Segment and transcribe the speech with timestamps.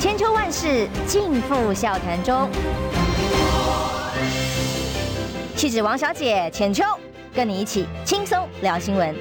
[0.00, 2.48] 千秋万世尽付笑谈中。
[5.54, 6.82] 气质王小姐浅秋，
[7.34, 9.14] 跟你一起轻松聊新闻。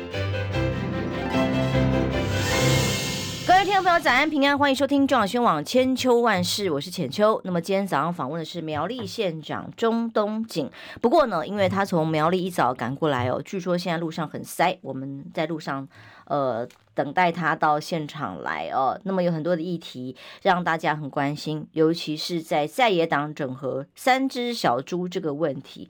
[3.45, 7.41] 各位听众朋友，早安平安，欢迎收听中广宣网千秋万世，我是浅秋。
[7.43, 10.71] 那么今天早上访问的是苗栗县长钟东锦。
[11.01, 15.85] 不过呢，因为他从苗栗一早赶过来哦，据说现在路上很塞，我们在路上
[16.29, 18.99] 呃等待他到现场来哦。
[19.03, 25.89] 那么有很多的议题让大家很关心，尤其是在在野党整合三只小猪这个问题。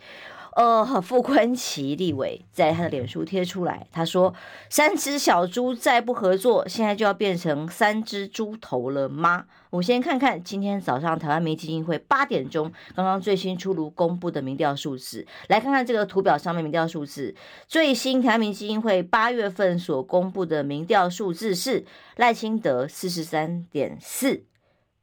[0.59, 4.34] 呃，傅崐萁立委在他的脸书贴出来，他说
[4.70, 17.34] ：“三只小猪再不合作，现在就要变成三只猪头了吗？”我先看看今天早上台湾民意基金会八点钟刚刚最新出炉公布的民调数字，来看看这个图表上面民调数字。
[17.66, 21.86] 最新台湾民基金会八月份所公布的民调数字是
[22.17, 24.44] 赖清德四十三点四，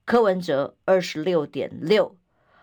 [0.05, 2.14] 柯文哲二十六点六，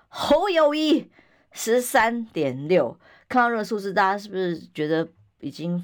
[0.09, 1.09] 侯友谊。
[1.53, 5.07] 十三点六，看到这个数字，大家是不是觉得
[5.39, 5.81] 已经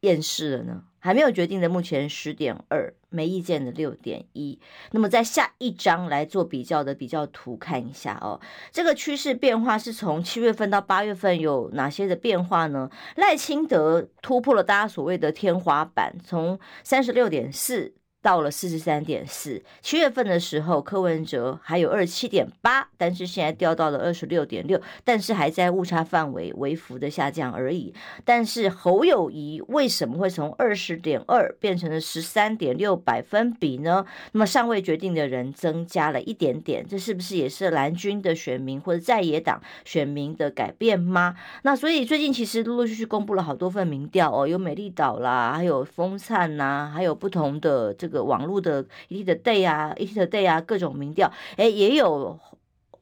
[0.00, 0.82] 厌世了呢？
[1.00, 4.58] 还没有决定的，目前十点二，没意见的六点一。
[4.90, 8.40] 那么在下一张来做比较的比较图看一下哦，
[8.72, 12.90] 这个趋势变化是从七月份到八月份有哪些的变化呢？
[13.14, 17.94] 赖清德突破了大家所谓的天花板，从三十六点四。
[18.28, 27.94] 到了四十三点四，七月份的时候，柯文哲还有二十七点八，但是现在掉到了二十六点六，但是还在误差范围，微幅的下降而已。
[28.26, 34.04] 但是侯友谊为什么会从二十点二变成了十三点六百分比呢？
[34.32, 41.34] 那么尚未决定的人增加了一点点，这是不是也是蓝军的选民或者在野党选民的改变吗？
[41.62, 48.17] 那所以最近其实陆陆续续公布了好多份民调哦，有美丽岛啦，还有风灿呐，还有不同的这个。
[48.22, 52.38] 网络的 ET 的 Day 啊，ET 的 Day 啊，各种民调，哎，也有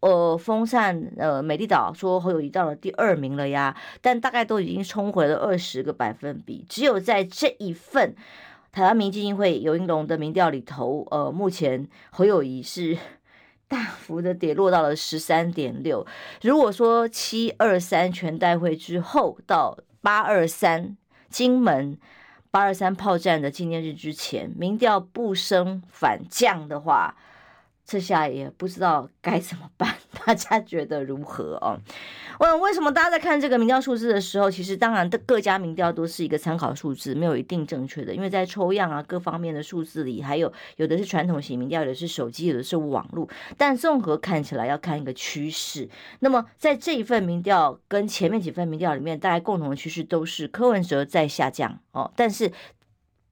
[0.00, 8.14] 呃，风扇呃，美丽岛说侯友宜到了第二名了呀，但大概都已经冲回了二十个百分比，只有在这一份
[8.70, 12.96] 台湾民基金会游盈隆的民调里头，呃，目前侯友宜是
[13.66, 16.06] 大幅的跌落到了十三点六。
[16.42, 20.96] 如果说七二三全代会之后到八二三
[21.30, 21.98] 金门。
[22.56, 27.14] 八二三炮战的纪念日之前，民调不升反降的话，
[27.86, 29.94] 这下也不知道 该怎么办。
[30.24, 31.78] 大家觉得如何哦？
[32.40, 45.88] 问为什么大家在看这个民调数字的时候，其实当然的各家民调都是一个参考数字，没有一定正确的，因为在抽样啊各方面的数字里，还有有的是传统型民调，有的是手机，有的是网络，但综合看起来要看一个趋势。
[46.18, 52.50] 那么在这一份民调跟前面几份民调里面，大概共同的趋势都是柯文哲在下降哦，但是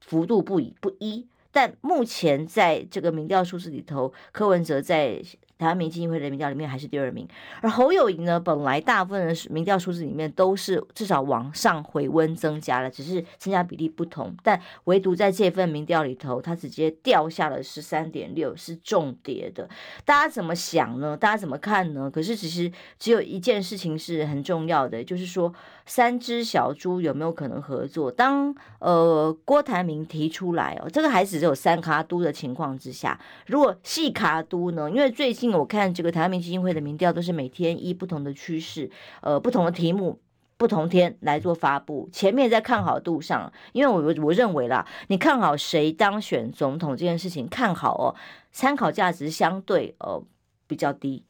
[0.00, 1.26] 幅度不一不一。
[1.54, 5.22] 但目前在这个民调数字里头，柯文哲在。
[5.56, 7.26] 台湾民基金会的民调里面还是第二名，
[7.62, 19.70] 而侯友宜呢，本来大部分的民调数字里面都是至少往上回温增加了，只是增加比例不同，但唯独在这份民调里头，他直接掉下了十三点六，是重跌的。
[20.04, 21.16] 大家怎么想呢？
[21.16, 22.10] 大家怎么看呢？
[22.10, 25.54] 可是其实只有一件事情是很重要的，就是说
[25.86, 28.10] 三只小猪有没有可能合作？
[28.10, 34.90] 当呃郭台铭提出来哦，这个还只有三卡都的情况之下，如果细卡都呢？
[34.90, 35.54] 因为最近。
[35.54, 38.90] 我看这个台湾民基金会的民调都是每天依不同的趋势，
[39.20, 40.18] 呃，不同的题目，
[40.56, 42.08] 不同天来做发布。
[42.10, 48.06] 前面在看好度上，因为我我认为啦，你看好谁当选总统这件事情，看好哦，
[48.50, 50.20] 参考价值相对呃
[50.66, 51.22] 比较低，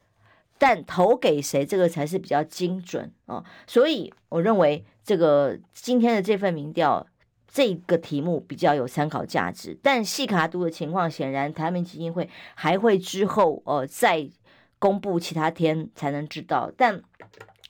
[0.57, 3.43] 但投给谁这个才是比较精准哦。
[3.67, 7.05] 所以我认为这个今天的这份民调。
[7.47, 14.29] 这个题目比较有参考价值，但细卡度的情况，显然台湾民基金会还会之后呃再
[14.77, 17.01] 公布其他天才能知道，但。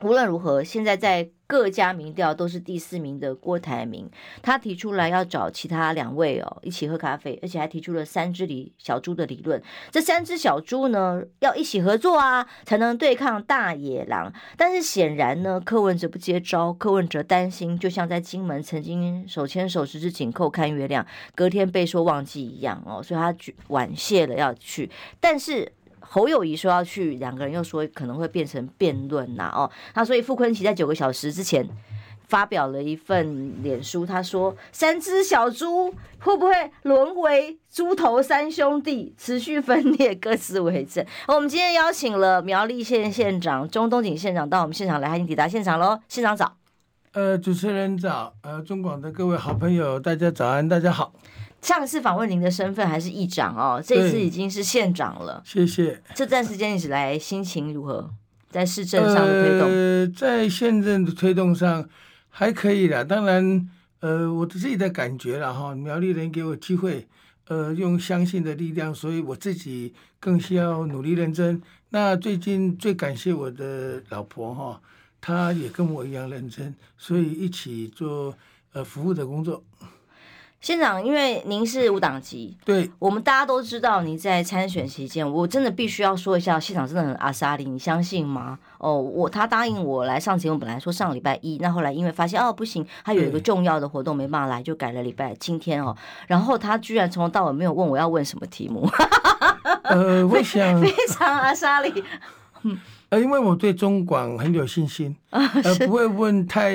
[0.01, 4.09] 无论如何，现在在各家民调都是第四名的郭台铭，
[4.41, 9.61] 他提出来要找其他两位哦一起喝咖啡，而且还提出了三只理小猪的理论。
[9.91, 14.33] 这三只小猪呢要一起合作啊，才能对抗大野狼。
[14.57, 23.33] 但是显然呢，柯文哲不接招，柯文哲担心，就像在金门曾经手牵手十指紧扣看月亮，隔天被说忘记一样哦，所以他
[23.69, 24.91] 婉谢了要去，
[25.21, 25.71] 但是。
[26.07, 31.67] 侯友宜说要去，两个人又说可能会变成辩论呐哦，那所以傅崐萁在九个小时之前
[32.27, 41.05] 发表了一份脸书，他说三只小猪会不会沦为猪头三兄弟，持续分裂，各自为政。
[41.27, 46.55] 我们今天邀请了苗栗县县长钟东锦县长到我们现场来，他已经抵达现场喽，县长早。
[47.13, 51.13] 呃，主持人早，呃，中广的各位好朋友，大家早安，大家好。
[51.65, 55.41] 上一次访问您的身份还是议长哦，这一次已经是县长了。
[55.43, 55.99] 谢谢。
[56.13, 58.07] 这段时间以来心情如何？
[58.51, 59.67] 在市政上的推动？
[59.67, 61.89] 呃，在县政的推动上
[62.29, 63.03] 还可以啦。
[63.03, 63.67] 当然，
[63.99, 67.07] 呃，我自己的感觉了哈，苗栗人给我机会，
[67.47, 71.59] 呃，用相信的力量，所以我自己更需要努力认真。
[71.89, 74.79] 那最近最感谢我的老婆哈，
[75.19, 78.37] 她也跟我一样认真，所以一起做
[78.73, 79.63] 呃服务的工作。
[80.65, 88.57] 县长，因为您是无党籍，对，我们大家都知道你在参选期间，我真的必须要说一下，县长真的很阿莎力，你相信吗？
[88.79, 95.95] 哦，我他答应我来上节目，本来说上礼拜一，那后来因为发现哦不行，他有一个重要的活动没办法来，就改了礼拜今天哦。
[96.25, 98.89] 然后他居然从头到尾没有问我要问什么题目，
[99.83, 102.03] 呃， 我想非 常阿莎力，
[103.09, 105.45] 呃，因为我对中广很有信心， 呃，
[105.85, 106.73] 不会问太。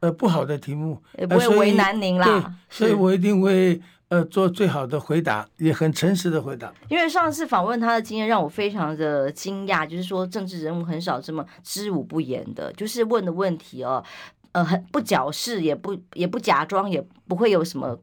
[0.00, 3.80] 呃，不好的题目也不会为难您啦，对，所以我一定会
[4.10, 6.72] 呃做最好的回答，也很诚实的回答。
[6.88, 14.00] 因为上次访问他的经验让我非常的惊讶，就是说政治人物很少这么知无不言的，就是问的问题哦，
[14.52, 17.98] 呃，很不矫饰，也不也不假装，也不会有什么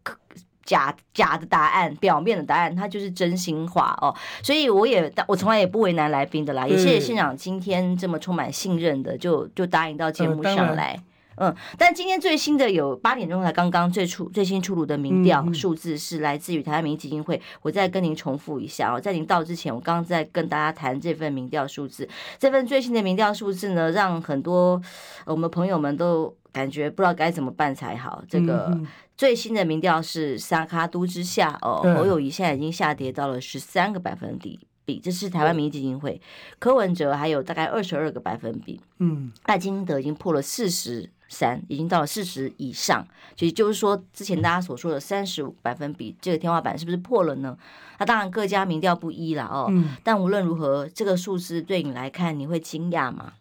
[0.65, 4.13] 假假的答案，表面的答案，他就是真心话哦。
[4.43, 10.91] 所以我也我从来也不为难来宾的啦，也谢谢县长今天这么充满信任的，就就答应到节目上来。
[10.91, 11.03] 呃
[11.37, 17.41] 嗯，但今天最新的有八点钟才刚刚最出最新出炉的民调数字是来自于台湾民意基金会。
[17.61, 22.07] 我再跟您重复一下哦，在您到之前，我刚刚在跟大家谈这份民调数字。
[22.39, 24.81] 这份最新的民调数字呢，让很多
[25.25, 28.23] 我们朋友们都感觉不知道该怎么办才好。
[28.29, 28.79] 这个
[29.17, 34.59] 最新的民调是萨卡都之下哦，侯友谊现在已经下跌到了十三个百分比。
[34.87, 36.21] 比这是台湾民意基金会，
[36.59, 43.05] 柯文哲还有大概二十二个百分比，嗯，赖金德已经破了四十三，已经到了四十以上，
[43.35, 47.57] 所以就是说之前大家所说的三十五百分比这个天花板是不是破了呢？
[47.99, 53.33] 那当然各家民调不一了哦，嗯，但无论如何，这个数字对你来看你会惊讶吗？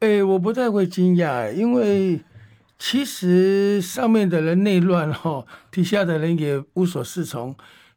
[0.00, 2.20] 哎，我不太会惊讶，因为
[2.78, 7.54] 其实上面的人内乱哈，底下的人也无所适从。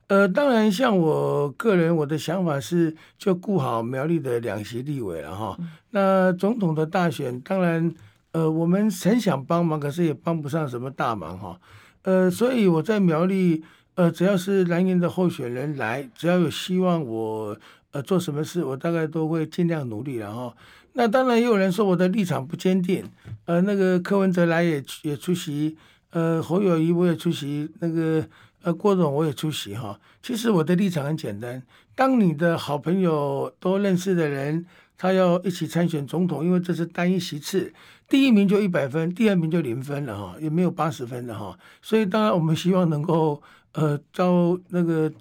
[0.08, 5.58] 呃，当然，像我个人，我的想法是就顾好苗栗的两席立委了哈。
[5.92, 7.94] 那总统的大选，当然，
[8.32, 11.60] 呃，我们很想帮忙，可是也帮不上什么大忙哈。
[12.04, 13.64] 呃，所以我在苗栗，
[13.96, 17.58] 呃，只要是蓝营的候选人来，只要有希望我
[17.92, 20.56] 呃做什么事，我大概都会尽量努力了哈。
[20.94, 23.04] 那当然也有人说我的立场不坚定，
[23.46, 25.78] 呃，那个柯文哲来也也出席，
[26.12, 28.26] 呃，侯友宜我也出席那个。
[28.64, 30.00] 呃，郭总我也出席哈。
[30.22, 31.60] 其实我的立场很简单，
[31.96, 34.64] 当你的好朋友都认识的人，
[35.02, 37.74] 他要一起参选总统，因为这是单一席次，
[38.08, 41.58] 第一名就一百分，第二名就零分了哈，也没有八十分的哈。
[41.82, 45.12] 所以当然我们希望能够呃，照那个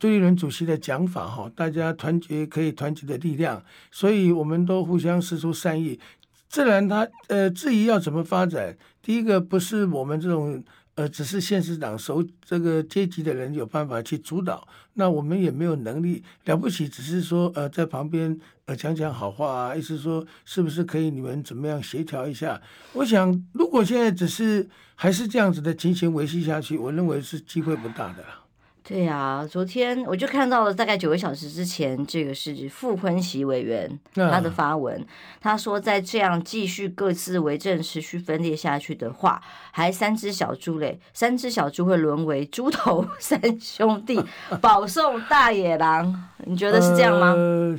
[0.00, 6.00] 朱立伦主席的讲法哈，大家团结可以团结的力量，所以我们都互相释出善意。
[6.48, 10.64] 自然他呃，至于要怎么发展，第一个不是我们这种。
[11.02, 22.62] 呃，只是现实党首这个阶级的人有办法去主导，那我们也没有能力了不起，只是说呃在旁边呃讲讲好话啊，意思说是不是可以你们怎么样协调一下？
[22.92, 28.24] 我想如果现在只是还是这样子的情形维系下去，我认为是机会不大的。
[28.84, 35.06] 对呀、啊，昨天我就看到了，大概九个小时之前，这个是傅昆萁委员他的发文，啊、
[35.40, 39.40] 他说在这样继续各自为政、持续分裂下去的话，
[39.70, 44.20] 还三只小猪嘞，三只小猪会沦为猪头 三兄弟，
[44.60, 46.28] 保送大野狼。
[46.44, 47.32] 你觉得是这样吗？
[47.36, 47.78] 呃，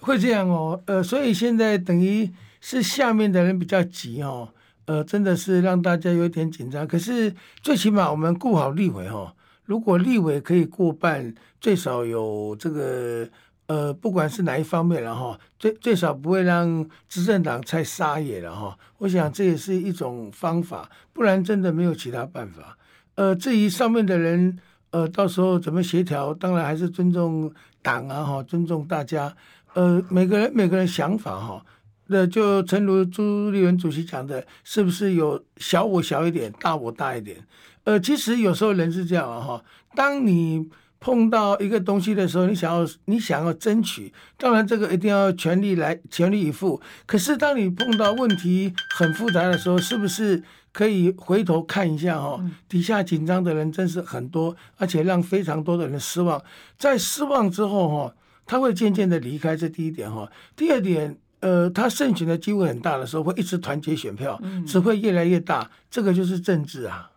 [0.00, 2.28] 会这样哦，呃，所以现在等于
[2.60, 4.48] 是下面的人比较急哦，
[4.86, 6.84] 呃，真的是让大家有点紧张。
[6.84, 9.32] 可是最起码我们顾好立委哦。
[9.72, 13.26] 如果立委可以过半，最少有这个
[13.68, 18.78] 呃，不管是哪一方面了哈，最最少不会让执政党太撒野了哈。
[18.98, 22.76] 我想这也是一种方法，不然真的没有其他办法。
[23.14, 24.58] 呃，至于上面的人，
[24.90, 27.50] 呃，到时候怎么协调，当然还是尊重
[27.80, 29.34] 党啊哈，尊重大家。
[29.72, 31.64] 呃，每个人每个人想法哈，
[32.12, 37.44] 那就诚如朱立伦主席讲的，是不是有小我小一点，大我大一点？
[37.84, 39.64] 呃，其实有时候人是这样啊，哈。
[39.96, 40.68] 当你
[41.00, 46.80] 碰到一个东西的时候，你想要你想要争取，当然这个一定要全力来全力以赴。
[47.06, 50.40] 可是当你碰到问题很复杂的时候，是不是
[50.70, 52.40] 可以回头看一下哈？
[52.68, 56.40] 底下紧张的人真是很多，而且让非常多的人失望。
[56.78, 58.14] 在失望之后哈，
[58.46, 60.30] 他会渐渐的离开，这第一点哈。
[60.54, 65.70] 第二点，呃，他胜选的机会很大的时候，会一直团结选票，只会越来越大。
[65.90, 67.10] 这个就是政治啊。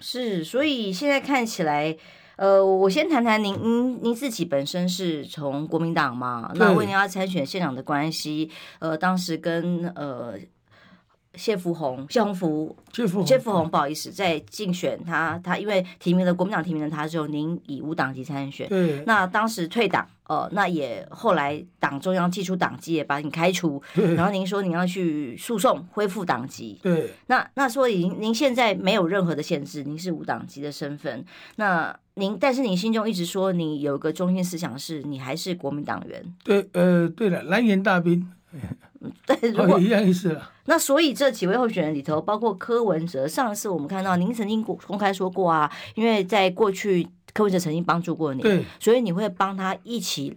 [0.00, 1.96] 是，所以现在看起来，
[2.36, 6.52] 呃，我先谈谈您，您您自己本身是从国民党嘛？
[6.56, 10.34] 那为您要参选县长的关系，呃，当时跟呃。
[11.34, 18.68] 谢福洪、谢鸿福、谢福洪、谢福洪，不好意思，在竞选他，他因为提名了国民党提名了他之后，您以无党籍参选。
[18.68, 19.04] 对。
[19.06, 23.82] 那当时退党，呃，那也后来党中央寄出党籍，也把你开除。
[24.16, 26.78] 然后您说您要去诉讼恢复党籍。
[26.82, 27.10] 对。
[27.26, 31.24] 那那说您您现在没有任何的限制，您是无党籍的身份。
[31.56, 36.22] 那您但是您心中一直说你有一个中心思想是，你还是国民党员。
[36.44, 38.30] 对，呃，对了，蓝颜大兵。
[39.26, 40.50] 对， 如果一样意思了。
[40.64, 47.06] 那所以这几位候选人里头，包括柯文哲，上次我们看到您曾经公公开说过啊，因为在过去
[47.38, 50.36] 柯文哲曾经帮助过你，对，所以你会帮他一起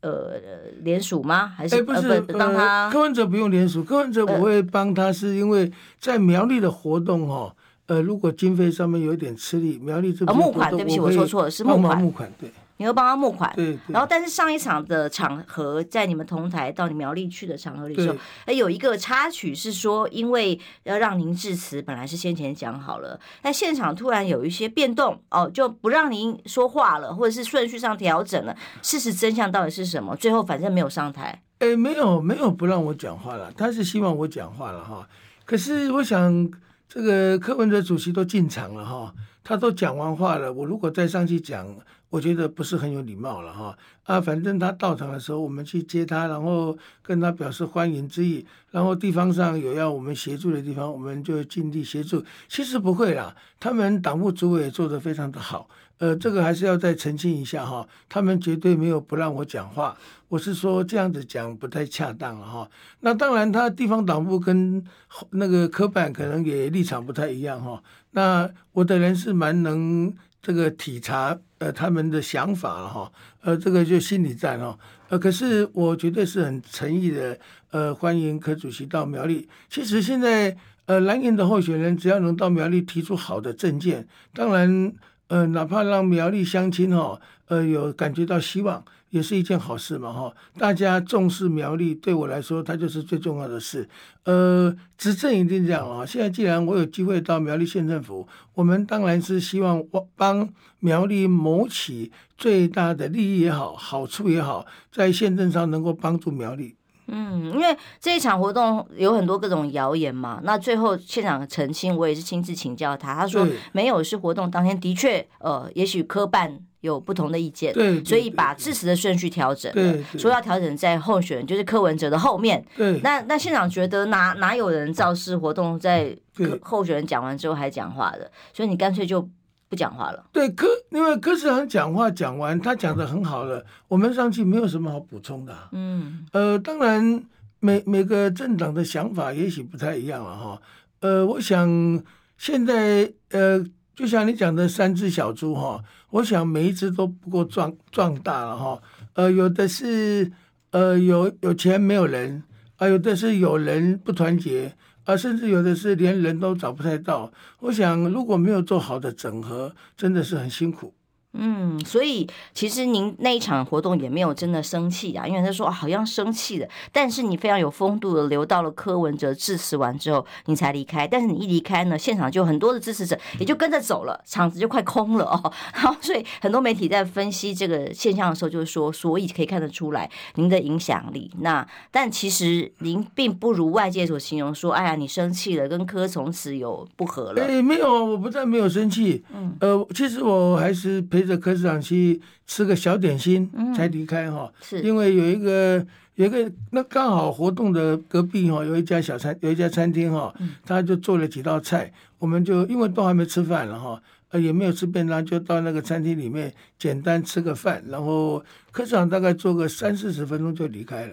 [0.00, 0.40] 呃
[0.80, 1.46] 联署吗？
[1.46, 2.08] 还是、欸、不是？
[2.08, 7.54] 呃、帮他、呃、柯文哲不用联署，柯文哲我会帮他，是因为在苗栗的活动哈，
[7.88, 12.50] 呃，如果经费上面有一点吃力，苗栗这边募款，对不起，我说错了，是募款，募款，对。
[12.80, 13.54] 你会帮他募款。
[13.88, 28.56] 然后，但是上一场的场合，在你们同台到你苗栗去的场合里时候，哎，有一个插曲是说，因为要让您致辞，本来是先前讲好了，但现场突然有一些变动，哦，就不让您说话了，或者是顺序上调整了。
[28.80, 30.16] 事实真相到底是什么？
[30.16, 31.42] 最后反正没有上台。
[31.58, 35.06] 哎，没有，没有不让我讲话了，他是希望我讲话了哈。
[35.44, 36.50] 可是我想，
[36.88, 39.12] 这个柯文哲主席都进场了哈，
[39.44, 41.76] 他都讲完话了，我如果再上去讲。
[42.10, 52.22] 我觉得不是很有礼貌了哈啊，反正他到场的时候，我们去接他，然后跟他表示欢迎之意，然后地方上有要我们协助的地方，我们就尽力协助。
[52.48, 62.68] 其实不会啦，他们党部主委做得非常的好，呃，这个还是要再澄清一下哈，他们绝对没有不让我讲话，我是说这样子讲不太恰当了哈。
[62.98, 64.84] 那当然，他地方党部跟
[65.30, 67.80] 那个科办可能也立场不太一样哈。
[68.10, 70.12] 那我的人是蛮能。
[70.42, 73.12] 这个体察呃他们的想法了哈，
[73.42, 74.76] 呃这个就心理战哈，
[75.08, 77.38] 呃可是我绝对是很诚意的
[77.70, 79.48] 呃欢迎柯主席到苗栗。
[79.68, 84.92] 其实现在呃蓝营的候选人只要能到苗栗提出好的政见，当然
[85.28, 88.84] 呃哪怕让苗栗乡亲哈呃有感觉到希望。
[89.10, 90.32] 也是一件好事嘛，哈！
[90.56, 93.88] 大家重视苗栗，对我来说，它就是最重要的事。
[94.24, 96.06] 呃，执政一定这样啊！
[96.06, 99.82] 现在既然我有机会到苗栗县政府，我们当然是希望
[100.14, 100.48] 帮
[100.78, 106.76] 苗栗谋取最大的利益也好，好处也好，在县政上能够帮助苗栗。
[107.08, 116.60] 嗯，因为这一场活动有很多各种谣言嘛，那最后现场澄清，我也是亲自请教他，他说没有，是活动当天的确，呃，也许科办。
[116.80, 122.64] 有不同的意见，对，所以把致辞的顺序调整了，对，对，说要调整在候选人，就是柯文哲的后面。
[122.74, 126.16] 对，那那县长觉得哪哪有人造势活动在
[126.62, 129.28] 候选人讲完之后还讲话的，所以你干脆就
[129.68, 130.24] 不讲话了。
[130.32, 135.54] 对，柯因为柯市长讲话讲完，他讲的很好了，我们上去没有什么好补充的。
[135.72, 137.22] 嗯，呃，当然
[137.58, 140.62] 每每个政党的想法也许不太一样了哈。
[141.00, 142.02] 呃，我想
[142.38, 143.62] 现在呃。
[144.00, 148.80] 就像你讲的三只小猪哈，我想每一只都不够壮壮大了哈。
[149.12, 150.32] 呃，有的是
[150.70, 152.42] 呃有有钱没有人
[152.76, 157.30] 啊，有的是有人不团结啊，甚至有的是连人都找不太到。
[157.58, 160.94] 我想如果没有做好的整合，真的是很辛苦。
[161.32, 171.06] 嗯，所以其实您那一场活动也没有真的生气啊，因为他说好像生气的，但是你非常有风度的留到了柯文哲致辞完之后，你才离开。
[171.06, 175.52] 但是你一离开呢，现场就很多的支持者也就跟着走了，场子就快空了哦。
[175.72, 181.30] 然后所以很多媒体在分析这个现象的时候，就是说，所以可以看得出来您的影响力。
[181.38, 187.44] 那但其实您并不如外界所形容说，哎呀，你生气了，跟柯从此有不和了。
[187.44, 195.84] 哎，没有，我不但没有生气，嗯，呃，其实我还是陪着科市长去吃个小点心才离开哈，是因为有一个
[196.14, 200.34] 有一个那刚好活动的隔壁哈有一家小餐有一家餐厅哈，
[200.64, 211.12] 他就做了几道菜，我们就因为都还没吃饭了哈，呃也没有吃便当，就到那个餐厅里面简单吃个饭，然后科长大概做个三四十分钟就离开了。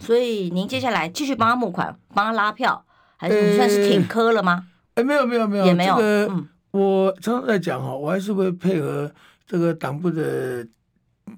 [0.00, 2.84] 所以您接下来继续帮他募款，帮他拉票，
[3.16, 4.66] 还是你算是挺科了吗？
[4.94, 5.96] 哎，没有没有没有，也没有。
[5.96, 6.48] 这个、嗯。
[6.72, 9.10] 我常常在讲哈，我还是会配合
[9.52, 10.66] 这个党部的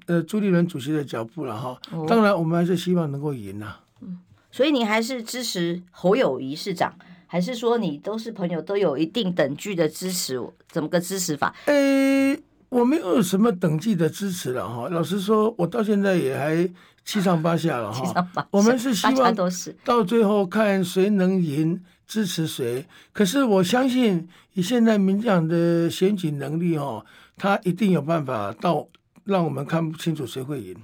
[0.05, 1.77] 呃朱立伦主席的脚步了哈。
[2.07, 3.75] 当然，我们还是希望能够赢呐。
[3.99, 4.19] 嗯，
[4.49, 10.39] 所以你还是支持侯友宜市长，还是说你都是朋友，都有一定等距的支持？
[10.69, 11.53] 怎么个支持法？
[11.65, 12.37] 呃，
[12.69, 14.87] 我没有什么等级的支持了哈。
[14.87, 16.65] 老实说，我到现在也还
[17.03, 18.47] 七上八下了哈。
[18.49, 19.35] 我们是希望
[19.83, 21.83] 到最后看谁能赢。
[22.07, 22.85] 支持谁。
[23.11, 27.03] 可是我相信，以现在民进党的选举能力哦，
[27.37, 28.87] 他一定有办法到
[29.23, 30.75] 让我们看不清楚谁会赢。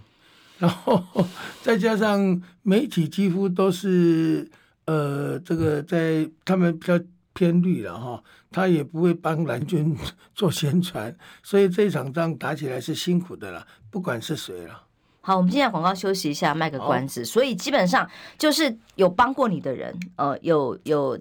[0.59, 1.03] 然后
[1.63, 4.49] 再加上媒体几乎都是
[4.85, 6.99] 呃，这个在他们比较
[7.33, 9.97] 偏绿了哈，他也不会帮蓝军
[10.35, 14.83] 做宣传， 所以这场仗打起来是辛苦的了，不管是谁了。
[15.21, 17.23] 好，我们现在广告休息一下，卖个关子。
[17.23, 21.17] 所以基本上就是有帮过你的人，呃，有有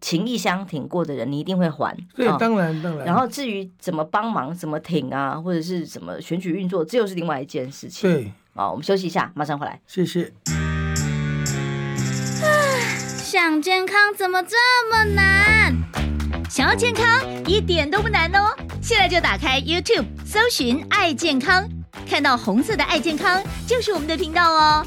[0.00, 1.96] 情义相挺过的人，你一定会还。
[2.14, 3.06] 对，当然当然。
[3.06, 8.10] 然后至于怎么帮忙、怎么挺啊，或者是什么选举运作，这又是另外一件事情。
[8.10, 9.80] 对，好，我们休息一下，马上回来。
[9.86, 10.32] 谢谢。
[13.22, 14.56] 想健康怎么这
[14.90, 15.74] 么难？
[16.48, 21.68] 想要健康一点都不难哦，现在就打开 YouTube，搜寻“爱健康”。
[22.08, 24.86] 看到红色的“爱健康”就是我们的频道哦，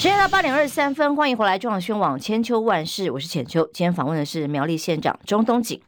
[0.00, 3.66] 时间到八点二十三分，欢迎回来中广宣网千秋万世，我是浅秋。
[3.66, 5.78] 今天访问的是苗栗县长钟东锦。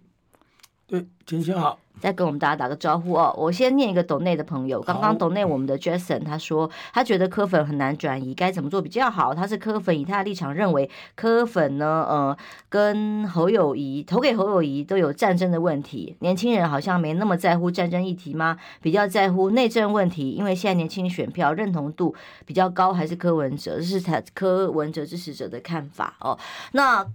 [0.87, 1.79] 对，浅秋好。
[2.03, 3.33] 再跟我们大家打个招呼哦。
[3.39, 9.33] 我先念一个抖内的朋友，刚刚抖内我们的 Jason，他说他觉得柯粉很难转移，该怎么做比较好？
[9.33, 12.37] 他是柯粉，以他的立场认为柯粉呢，呃，
[12.69, 16.17] 跟侯友宜投给侯友宜都有战争的问题。
[16.19, 18.59] 年轻人好像没那么在乎战争议题吗？
[18.81, 22.13] 比较在乎内政问题，因为现在年轻选票认同度
[22.45, 23.77] 比较高，还是柯文哲？
[23.77, 26.37] 这是他柯文哲支持者的看法哦。
[26.73, 27.07] 那。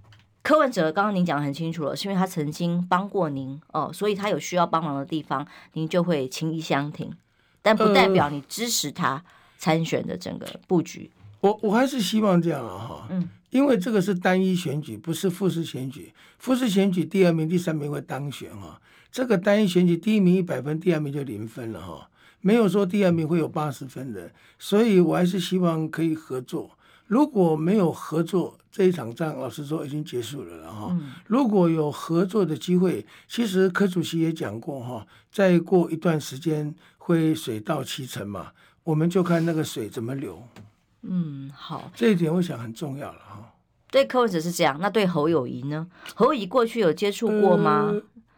[0.48, 7.12] 柯文哲刚刚您讲的很清楚了，是因为他曾经帮过您哦，所以他有需要帮忙的地方，您就会情义相挺，
[7.60, 9.22] 但不代表你支持他
[9.58, 11.10] 参选的整个布局。
[11.42, 16.14] 呃、我我还是希望这样啊哈，嗯，因为这个是单一选举，不是复式选举。
[16.38, 18.80] 复式选举第二名、第三名会当选哈，
[19.12, 22.08] 这个单一选举第一名一百分，第二名就零分了哈，
[22.40, 26.70] 没有说第二名会有八十分的，所以我还是希望可以合作。
[27.08, 30.94] 如果没有合作，这一场仗老实说已经结束了了哈。
[31.26, 38.52] 如果有合作的机会，其实柯主席也讲过哈，再过一段时间会水到渠成嘛，
[38.84, 40.42] 我们就看那个水怎么流。
[41.00, 43.54] 嗯，好，这一点我想很重要了哈。
[43.90, 45.86] 对柯文哲是这样，那对侯友谊呢？
[46.14, 47.90] 侯友谊过去有接触过吗？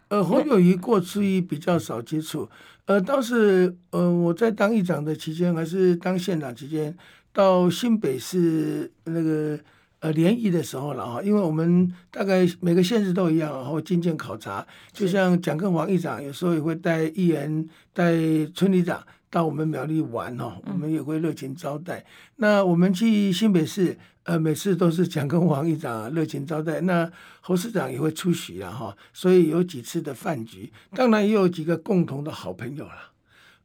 [0.09, 2.49] 呃，呃，侯友谊过去比较少接触，
[2.85, 6.97] 呃，倒是呃我在当议长的期间，还是当县长期间。
[7.33, 9.59] 到新北市那个
[10.01, 18.15] 呃联谊的时候了哈，因为我们大概每个县市都一样，然后进见考察，就像蒋根王议长有时候也会带议员、带
[18.55, 22.05] 村里长到我们苗栗玩哦，我们也会热情招待。
[22.37, 27.09] 那我们去新北市，呃，每次都是蒋跟王议长热情招待，那
[27.41, 33.13] 侯市长也会出席了哈，所以有几次的饭局，当然也有几个共同的好朋友了，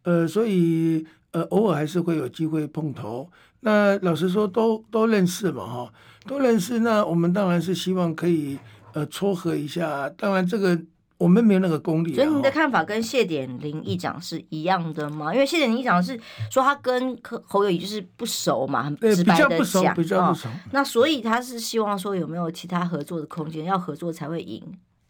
[0.04, 3.28] 呃，所以呃偶尔还是会有机会碰头。
[3.66, 5.94] 那老实说都，都都认识嘛，哈，
[6.28, 6.82] 都认识。
[6.82, 8.60] 那我们当然是希望可以
[8.94, 10.08] 呃撮合一下。
[10.16, 10.80] 当然，这个
[11.18, 12.14] 我们没有那个功力。
[12.14, 15.34] 所以你的看法跟谢点林议长是一样的吗？
[15.34, 16.16] 因为谢点林议长是
[16.52, 20.48] 说他跟侯友宜就是不熟嘛，很直白的讲，比较不熟，比较不熟。
[20.72, 23.66] 那所以他是希望说有没有其他合作的空间？
[23.66, 24.62] 要合作才会赢。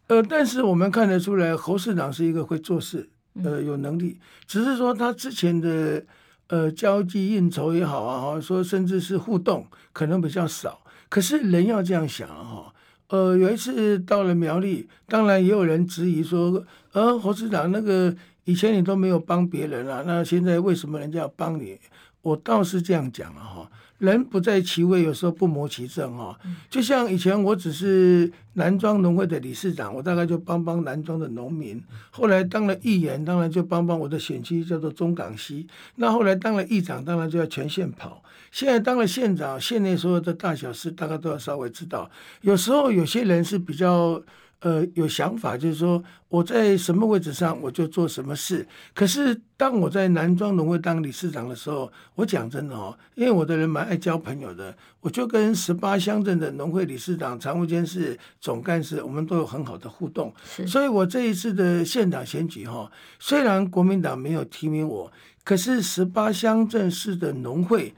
[0.06, 3.10] 呃，但是我们看得出来，侯市长是一个会做事，
[3.44, 4.18] 呃，有能力。
[4.46, 6.02] 只是说他之前的。
[6.48, 10.80] 呃，交际应酬也好啊，哈，说甚至是互动可能比较少。
[11.08, 12.72] 可是人要这样想哈，
[13.08, 21.78] 呃，有一次到了苗栗，当然也有人质疑说，呃，侯市长那个以前你都没有帮别人啊，那现在为什么人家要帮你？
[22.26, 23.70] 我倒是这样讲了哈。
[23.98, 26.36] 人不在其位，有时候不谋其政哈。
[26.68, 31.80] 就像以前我只是南庄农会的理事长，我大概就帮帮南庄的农民。
[32.10, 35.66] 后来当了议员，当然就帮帮我的选区叫做中港西。
[35.94, 38.22] 那后来当了议长，当然就要全县跑。
[38.50, 42.10] 现在当了县长，县内所有的大小事，大概都要稍微知道。
[42.40, 44.20] 有时候有些人是比较。
[44.66, 48.66] 呃，有想法就是说，我在什么位置上，我就做什么事。
[48.92, 60.34] 可是当我在南庄农会当理事长的时候，我讲真的哦，因为我的人蛮爱交朋友的，我就跟十八乡镇的农会理事长、常务监事、总干事，我们都有很好的互动。
[60.66, 65.12] 所以，我这一次的县长选举哈，虽然国民党没有提名我，
[65.44, 67.94] 可是十八乡镇市的农会，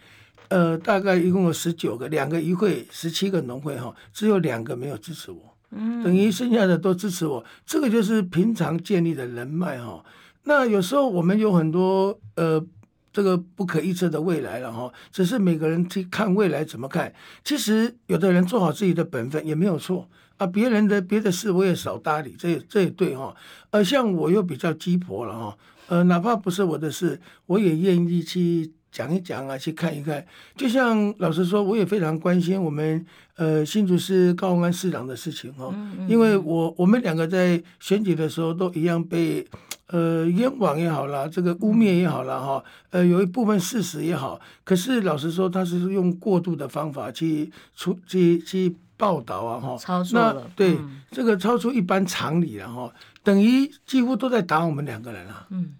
[0.48, 5.47] 呃，大概一共有十九个，两个议会，十七个农会哈，只有两个没有支持我。
[5.70, 10.04] 嗯，等于剩下的都支持我，这个就是平常建立的人脉哈。
[10.44, 12.64] 那有时候我们有很多呃。
[13.10, 17.12] 这个不可预测的未来了哈，只是每个人去看未来怎么看。
[17.42, 23.34] 其实有的人做好自己的本分也没有错啊，别人的别的事我也少搭理，这也这也对哈。
[23.70, 30.24] 呃，像我又比较鸡婆了哈，呃，哪怕不是我的事，我也愿意去讲一讲啊，去看一看。
[30.56, 33.04] 就像老实说，我也非常关心我们
[33.36, 35.74] 呃新竹市高鸿安市长的事情哦，
[36.08, 39.46] 因为我我们两个在选举的时候都一样被。
[39.90, 55.72] 呃，冤枉也好啦，这个污蔑也好啦，哈，呃，有一部分事实也好，可是老实说，他是用过度的方法去出去去报道啊，哈，超出了，对，嗯、这个超出一般常理了，哈，等于几乎都在打我们两个人啊，嗯，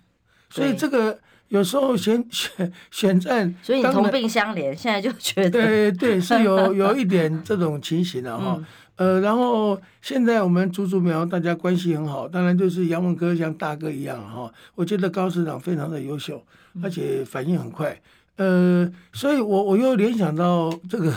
[0.48, 8.54] 所以这个有时候选 选选战，所以你同病相怜，现在就觉得，对对， 是有有一点这种情形的哈。
[8.58, 8.66] 嗯
[8.98, 14.52] 呃，然后现在我们竹竹苗大家关系很好，当然就是杨文哥像大哥一样哈。
[14.74, 16.44] 我觉得高市长非常的优秀，
[16.82, 17.96] 而且反应很快。
[18.38, 21.14] 呃，所以我我又联想到这个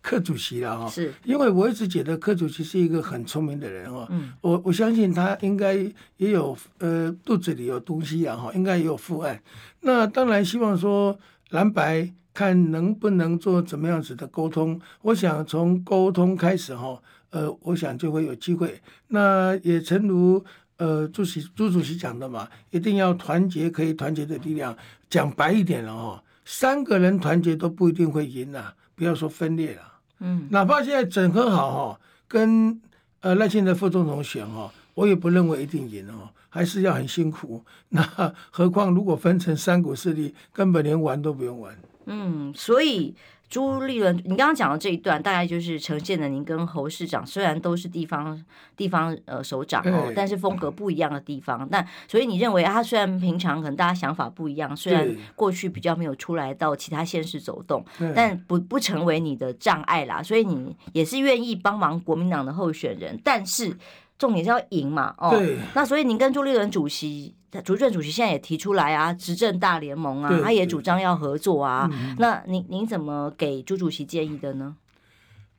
[0.00, 4.06] 柯主席了哈，是因为我一直觉得柯主席是一个很聪明的人哈。
[4.10, 5.74] 嗯，我我相信他应该
[6.16, 9.40] 也有呃肚子里有东西啊哈，应该也有父爱。
[9.80, 11.18] 那当然希望说
[11.50, 14.80] 蓝白看能不能做怎么样子的沟通。
[15.02, 17.00] 我想从沟通开始哈。
[17.30, 18.80] 呃，我想就会有机会。
[19.08, 20.42] 那也诚如
[20.78, 24.74] 呃主席朱主席讲的嘛，一定要团结，可以团结的力量。
[25.10, 29.87] 讲白一点了哈，三个人团结都不一定会赢呐，不要说分裂了。
[30.20, 32.80] 嗯，哪怕现在整合好哈，跟
[33.20, 37.64] 呃赖清德副总统选哈，我也不认为一定赢哦，还是要很辛苦。
[37.90, 38.02] 那
[38.50, 41.76] 何况如果分成三股势力，根本连玩都不用玩。
[42.06, 43.14] 嗯，所以。
[43.48, 48.44] 朱立伦，你刚刚讲的这一段，大概就是呈现了您跟侯市长虽然都是地方
[48.76, 51.66] 地方呃首长哦，但是风格不一样的地方。
[51.70, 57.82] 那所以你认为他虽然平常可能大家想法不一样，虽然过去比较没有出来到其他县市走动，
[58.14, 60.22] 但不不成为你的障碍啦。
[60.22, 63.74] 所以你也是愿意帮忙国民党的候选人，但是
[64.18, 65.34] 重点是要赢嘛哦。
[65.74, 67.37] 那所以您跟朱立伦主席。
[67.64, 71.88] 主政主席现在也提出来啊，执政大联盟啊，他也主张要合作啊。
[71.92, 74.76] 嗯、那您您怎么给朱主席建议的呢？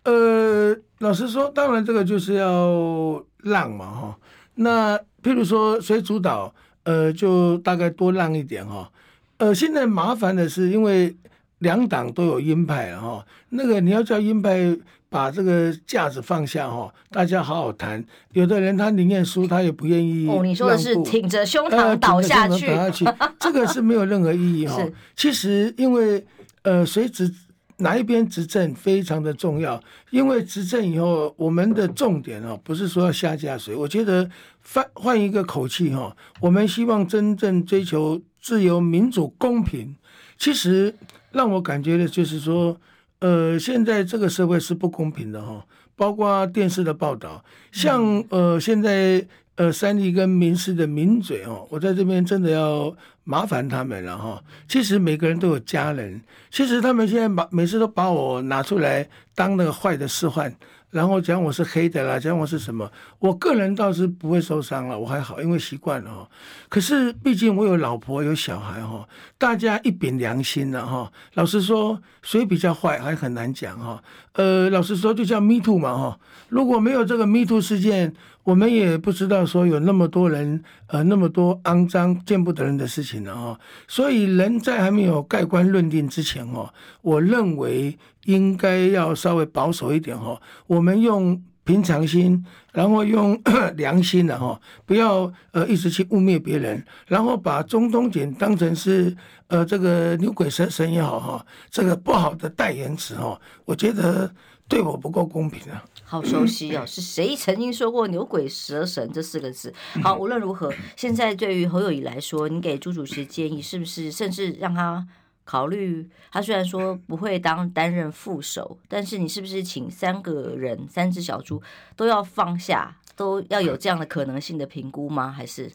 [0.03, 4.17] 呃，老实说，当然这个就是要让嘛哈。
[4.55, 8.91] 那譬如说谁主导，呃，就大概多让一点哈。
[9.37, 11.15] 呃，现在麻烦的是，因为
[11.59, 13.25] 两党都有鹰派哈。
[13.49, 14.77] 那个你要叫鹰派。
[15.09, 18.03] 把这个架子放下哈，大家好好谈。
[18.33, 20.29] 有的人他宁愿输，他也不愿意。
[20.29, 23.05] 哦，你说的是挺着胸膛倒下去，呃、倒下去
[23.39, 24.77] 这个是没有任何意义哈。
[25.15, 26.23] 其实因为
[26.61, 27.33] 呃，谁执
[27.77, 33.73] 哪一边执政非常的重要，因为执政以后，我们的重点哦，不是说要下架谁。
[33.73, 34.29] 我觉得
[34.61, 39.95] 换换一个口气哈，我们希望真正追求自由、民主、公平。
[40.37, 40.93] 其实
[41.31, 42.79] 让我感觉的就是说。
[43.19, 54.41] 呃，现在这个社会是不公平的哈，包括电视的报道，像呃现在呃三立跟民视的名嘴哦，我在这边真的要麻烦他们了哈。
[54.67, 60.55] 其实每个人都有家人，其实他们现在把每次都把我拿出来当那个坏的示范。
[60.91, 62.91] 然后讲我是黑的啦，讲我是什么？
[63.19, 66.27] 我个人倒是不会受伤了，我还好，因为习惯了哈。
[66.67, 71.11] 可是毕竟我有老婆有小孩哈，大家一柄良心了哈。
[71.35, 74.03] 老实说，谁比较坏还很难讲哈。
[74.33, 76.19] 呃，老实说，就叫 Me Too 嘛哈。
[76.49, 83.59] 如果没有这个 Me Too 事件，我们也不知道说有那么多人呃那么多肮脏见不得人的事情了哈。
[83.87, 87.95] 所以人在还没有盖棺论定之前哦，我认为。
[88.29, 93.35] 应该要稍微保守一点哈，我们用平常心，然后用
[93.75, 99.15] 良心的哈，不要呃一直去污蔑别人，然后把中东锦当成是
[99.47, 104.31] 呃这个牛鬼蛇神也好哈，这个不好的代言词哈，我觉得
[104.67, 105.83] 对我不够公平啊。
[106.03, 109.73] 好熟悉哦，是谁曾经说过牛鬼蛇神这四个字？
[110.03, 115.07] 好，无论如何，现在对于侯友宜来说，你给朱主席建议是不是，甚至让他？
[115.49, 121.59] 考虑他虽然说不会当担任副手，但是你是不是请三个人、三只小猪
[121.95, 125.31] 都要放下，都要有这样的可能性的评估吗？
[125.31, 125.71] 还是？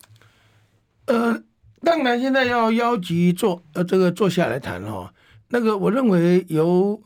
[1.06, 1.42] 呃，
[1.82, 5.12] 当然现在要邀集坐呃这个坐下来谈哈。
[5.48, 7.02] 那个我认为由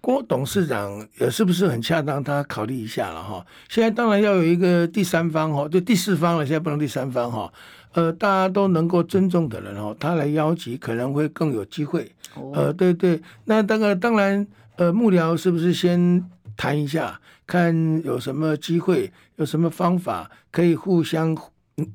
[0.00, 2.24] 郭董事长也是不是很恰当？
[2.24, 3.46] 他考虑一下了哈。
[3.68, 7.52] 现在当然要有一个第三方哈，就第四方了，现在不能第三方哈。
[7.92, 12.10] 呃，大家都能够尊重的人哦，他来邀集可能会更有机会。
[12.54, 16.24] 呃，对对，那那个当然，呃，幕僚是不是先
[16.56, 17.74] 谈一下，看
[18.04, 21.36] 有什么机会，有什么方法可以互相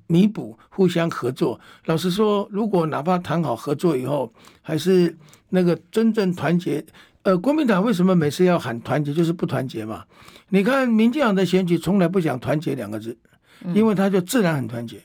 [0.07, 1.57] 弥补、互相合作。
[1.85, 5.15] 老实说，如果哪怕谈好合作以后，还是
[5.49, 6.83] 那个真正团结，
[7.23, 10.03] 呃，国民党为什么每次要喊团结，就是不团结嘛？
[10.49, 13.17] 你看民进党的选举从来不讲团结两个字，
[13.73, 15.01] 因为他就自然很团结。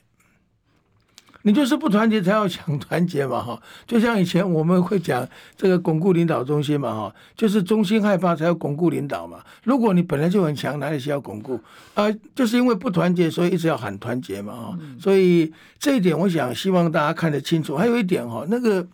[1.43, 5.27] 你就是不团结才要想 团结嘛，哈，就像以前我们会讲
[5.57, 9.39] 这个巩固领导中心嘛，哈，就是中心害怕才要巩固领导嘛。
[9.63, 11.59] 如果你本来就很强，哪里需要巩固
[11.95, 12.05] 啊？
[12.35, 14.79] 就是因为不团结，所以一直要喊团结嘛，哈。
[14.99, 17.75] 所以这一点，我想希望大家看得清楚。
[17.75, 18.85] 还有一点哈，那个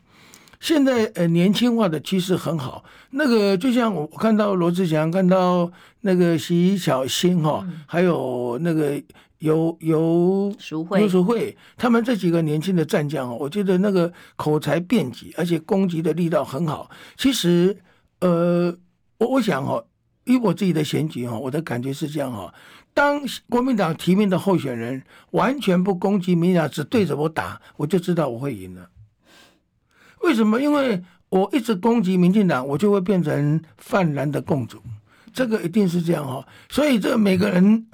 [0.60, 2.84] 现在呃年轻化的趋势很好。
[3.12, 5.70] 那个就像我看到罗志祥，看到
[6.02, 9.02] 那个徐小新哈，还有那个。
[9.39, 16.89] 有有淑慧，游淑惠，他们这几个年轻的战将哦，我觉得那个口才辩捷，而且攻击的力道很好。
[17.15, 17.78] 其实，
[18.19, 18.76] 呃，
[19.19, 19.84] 我我想哈，
[20.23, 22.52] 以我自己的选举哈，我的感觉是这样哈：
[22.95, 28.89] 当国民党提名的候选人完全不攻击民进党，只对着我打，我就知道我会赢了。
[30.23, 30.60] 为什么？
[30.60, 34.82] 因为我一直攻击民进党，我就会变成泛蓝的共主，
[35.32, 36.43] 这个一定是这样哈。
[36.69, 37.86] 所以，这每个人。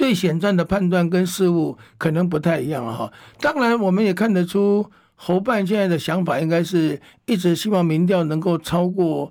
[0.00, 3.12] 对选战的判断跟事物可能不太一样哈。
[3.38, 9.30] 当然，我们也看得出侯办现在的想法，应该是一直希望民调能够超过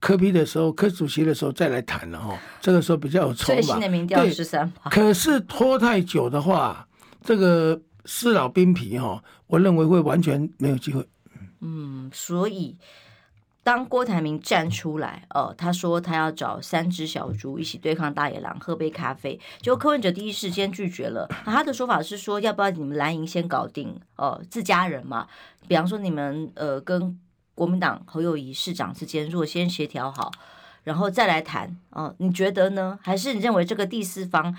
[0.00, 2.36] 柯批的时候，柯主席的时候再来谈了哈。
[2.60, 3.60] 这个时候比较有筹码。
[3.60, 4.72] 最新的民调十三。
[4.90, 6.88] 可是拖太久的话，
[7.22, 11.06] 这个撕老兵皮哈，我认为会完全没有机会。
[11.60, 12.76] 嗯，所以。
[13.68, 19.38] 当郭台铭站出来，呃，他说他要找三只小猪一起对抗大野狼，喝杯咖啡。
[19.60, 21.28] 结果柯文哲第一时间拒绝了。
[21.44, 24.00] 那他的说法是说，要不要你们蓝营先搞定？
[24.16, 25.28] 呃，自家人嘛，
[25.66, 27.20] 比方说你们呃跟
[27.54, 30.32] 国民党侯友宜市长之间，如果先协调好，
[30.84, 31.68] 然后再来谈。
[31.90, 32.98] 哦、呃，你觉得呢？
[33.02, 34.56] 还是你认为这个第四方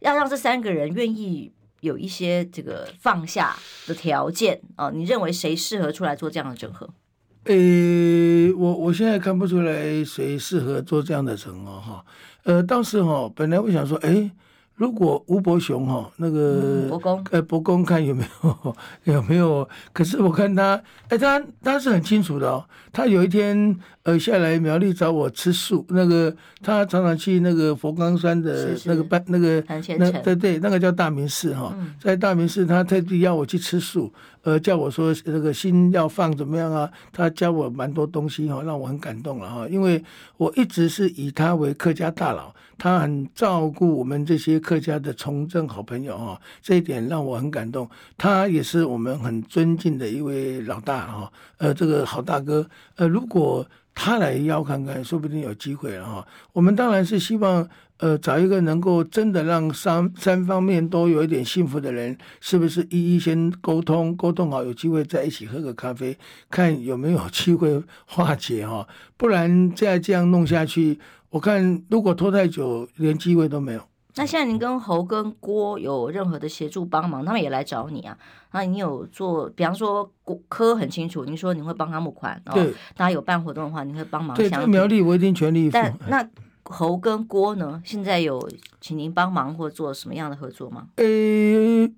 [0.00, 3.54] 要让这三个人愿意有一些这个放下
[3.86, 4.62] 的条件？
[4.78, 6.88] 哦、呃，你认为谁适合出来做这样的整合？
[7.46, 12.04] 诶、欸，我我现在看不出来谁适合做这样的城哦哈。
[12.44, 14.30] 呃，当时哈，本来我想说，诶、欸。
[14.76, 19.66] 如果吴伯雄哈那个伯公呃伯公看有没有有没有？
[19.94, 20.74] 可是我看他
[21.08, 22.62] 哎、欸、他他是很清楚的哦。
[22.92, 29.64] 他有一天呃下来苗栗找我吃素，那个他常常去那个佛冈山的那个办那个
[29.98, 34.12] 那对对那个叫大明寺哈，在大明寺他特地要我去吃素，
[34.46, 36.88] 呃叫我说那个心要放怎么样啊？
[37.12, 39.66] 他教我蛮多东西哈，让我很感动了哈。
[39.68, 40.00] 因为
[40.36, 44.60] 我一直是以他为客家大佬，他很照顾我们这些。
[44.60, 47.88] 客家的从政好朋友哈，这一点让我很感动。
[48.16, 52.68] 他也是我们很尊敬的一位老大哈，呃，这个好大哥。
[52.96, 56.26] 呃，如果他来邀看看，说不定有机会了哈。
[56.52, 66.16] 我们当然是希望，呃，找一个能够真的让三三方面都有一点幸福的人，是不是一一先沟通，沟通好，有机会在一起喝个咖啡，
[66.50, 68.86] 看有没有机会化解哈。
[69.16, 70.98] 不然再这样弄下去，
[71.30, 73.80] 我看如果拖太久，连机会都没有。
[74.18, 78.16] 那现在您跟侯跟郭有任何的协助帮忙，他们也来找你啊？
[78.52, 84.34] 那你有做，比方说郭科很清楚，您说你会帮他募款，对，大家有办活动的话，你会帮忙。
[84.34, 85.72] 对，这苗栗我一定全力以赴。
[85.74, 86.26] 但那
[86.66, 87.80] 侯跟郭呢？
[87.84, 88.48] 现在有
[88.80, 90.86] 请您帮忙或做什么样的合作吗？
[90.96, 91.04] 呃，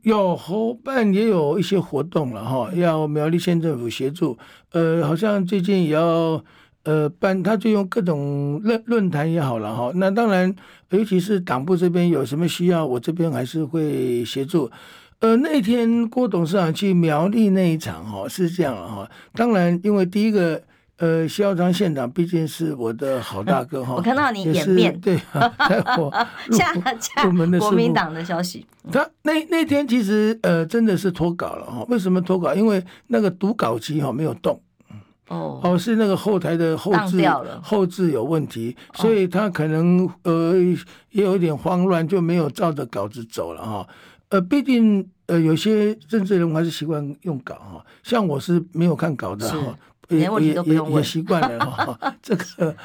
[0.03, 4.39] 有侯办也有一些活动了哈，要苗栗县政府协助。
[4.73, 6.43] 呃，好像最近也要。
[6.85, 9.93] 呃，办他就用各种论论坛也好了哈。
[9.97, 10.55] 那当然，
[10.89, 14.71] 尤其是党部这边有什么需要，我这边还是会协助。
[15.19, 19.11] 呃，那天郭董事长去苗栗那一场哈，是这样哈。
[19.35, 20.63] 当然，因为第一个，
[20.99, 23.95] 呃，萧章县长毕竟是我的好大哥哈。
[23.95, 25.17] 我看到你演变对，
[25.69, 26.11] 在我
[26.51, 27.25] 下下
[27.61, 28.67] 国民党的消息。
[28.91, 31.85] 他那那天其实呃真的是脱稿了哈。
[31.89, 32.53] 为什么脱稿？
[32.55, 34.61] 因为那个读稿机哈没有动。
[35.29, 37.23] 哦，哦，是那个后台的后置
[37.63, 40.55] 后置有问题，所以他可能呃
[41.11, 43.87] 也有一点慌乱，就没有照着稿子走了哈。
[44.31, 52.15] 呃，毕竟呃有些政治人物还是习惯用稿哈，像我是没有看稿的哈，也也也也习惯了哈。
[52.23, 52.77] 这个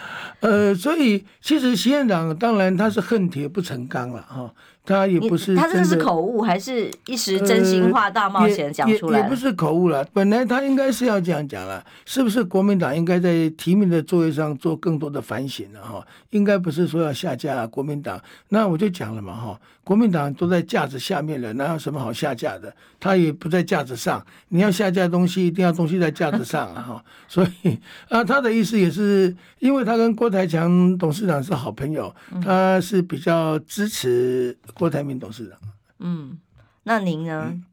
[0.42, 4.54] 呃，所以其实习院长当然他是恨铁不成钢了哈，
[4.86, 9.24] 他也不是，他这是口误还是一时真心话大冒险讲出来、呃也？
[9.24, 12.44] 也不是口误了，本来他应该是要这样讲了，是不是？
[12.44, 18.22] 国民党应该在提名的作业上做更多的反省了哈，应该不是说要下架国民党。
[18.50, 22.74] 那我就讲了嘛哈，国民党都在架子下面了，哪有什么好下架的？
[23.00, 27.04] 他也不在架子上，你要下架东西，一定要东西在架子上啊哈。
[27.30, 34.58] 所以啊，他的意思也是，因为他跟郭台强董事长是好朋友，他是比较支持。
[34.74, 35.60] 郭台铭董事长，
[36.00, 36.38] 嗯，
[36.84, 37.46] 那您呢？
[37.52, 37.64] 嗯、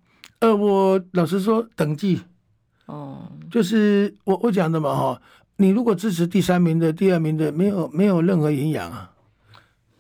[0.41, 2.21] 呃，我老实说，等级，
[2.87, 5.23] 哦，就是我我讲的嘛哈，
[5.57, 9.11] 你如果支持第三名的、第二名的，没有没有任何营养啊，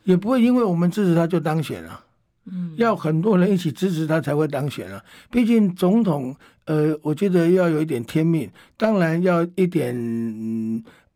[0.04, 2.04] 也不会因为我们支持他就当选了，
[2.44, 5.02] 嗯，要很多人一起支持他才会当选啊。
[5.30, 6.34] 毕竟总统，
[6.66, 9.94] 呃，我觉得要有一点天命，当然要一点，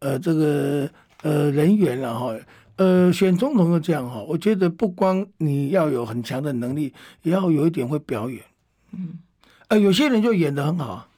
[0.00, 0.88] 呃，这个
[1.22, 2.34] 呃人缘了哈。
[2.76, 8.42] 呃，选总统就这样哈，我觉得不光你要有很强的能力，也要有一点会表演。
[8.92, 9.18] 嗯，
[9.68, 11.08] 呃，有些人就演得很好。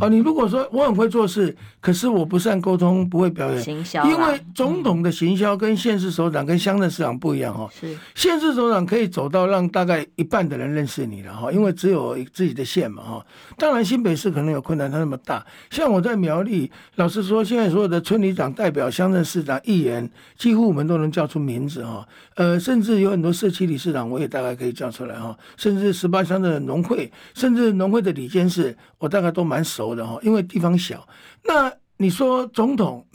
[0.00, 3.60] 啊，你如果说我很会做事，可是我不善沟通，不会表演。
[3.62, 7.68] 行销，因为总统的行销跟县市首长跟乡镇市长不一样哈。
[7.78, 13.26] 是，县市首长可以走到让大概一半的人认识你了哈，因为只有自己的县嘛哈。
[13.58, 15.46] 当然新北市可能有困难，它那么大。
[15.68, 22.08] 像我在苗栗，老实说，现在所有的村里长代表、乡镇市长、议员，几乎我们都能叫出名字哈。
[22.36, 25.36] 呃，甚至有很多社区理事长，我也大概可以叫出来哈。
[25.56, 29.82] 甚至十八乡的农会，甚至农会的理监事，我大概都蛮熟。
[29.92, 31.06] 的哈，因为地方小，
[31.44, 33.06] 那你说总统，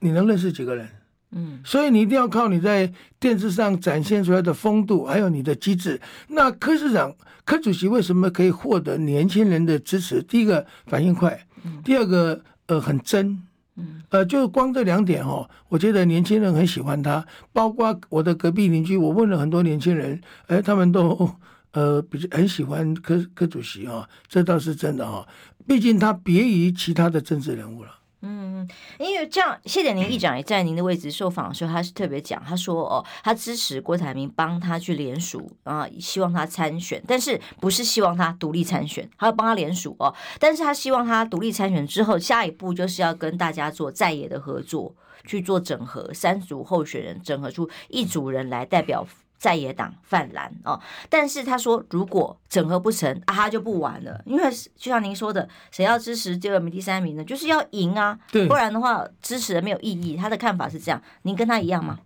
[0.00, 0.88] 你能认识几个人？
[1.34, 5.98] 嗯，所以你一定要靠你在电视上展现出来的风度，还有你的机智。
[6.28, 7.14] 那柯市长、
[7.46, 10.22] 柯主席为什么可以获得年轻人的支持？
[10.22, 11.46] 第一个反应快，
[11.82, 13.42] 第二个呃很真，
[13.76, 17.24] 嗯，呃，就光这两点哦，我觉得年轻人很喜欢他。
[17.50, 21.30] 包括我的隔壁邻居，我问了很多年轻人，哎，他们都
[21.72, 25.26] 呃比较很喜欢柯柯主席啊，这倒是真的哈。
[25.66, 27.90] 毕竟他别于其他的政治人物了。
[28.24, 28.68] 嗯，
[29.00, 44.94] 因为这样，谢点宁议长也在您的位置受访的时候，他是特别讲，他说哦，他支持郭台铭帮他去联署啊，希望他参选，但是不是希望他独立参选，他要帮他联署哦，但是他希望他独立参选之后，下一步就是要跟大家做在野的合作，
[45.26, 49.04] 去做整合，三组候选人整合出一组人来代表。
[49.42, 54.22] 在野党泛蓝哦，但是他说，如果整合不成啊，他就不玩了。
[54.24, 57.24] 因为就像您说的，谁要支持第二名、第三名呢？
[57.24, 60.16] 就是要赢啊，对，不然的话支持的没有意义。
[60.16, 61.98] 他的看法是这样，您跟他一样吗？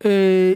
[0.00, 0.10] 呃，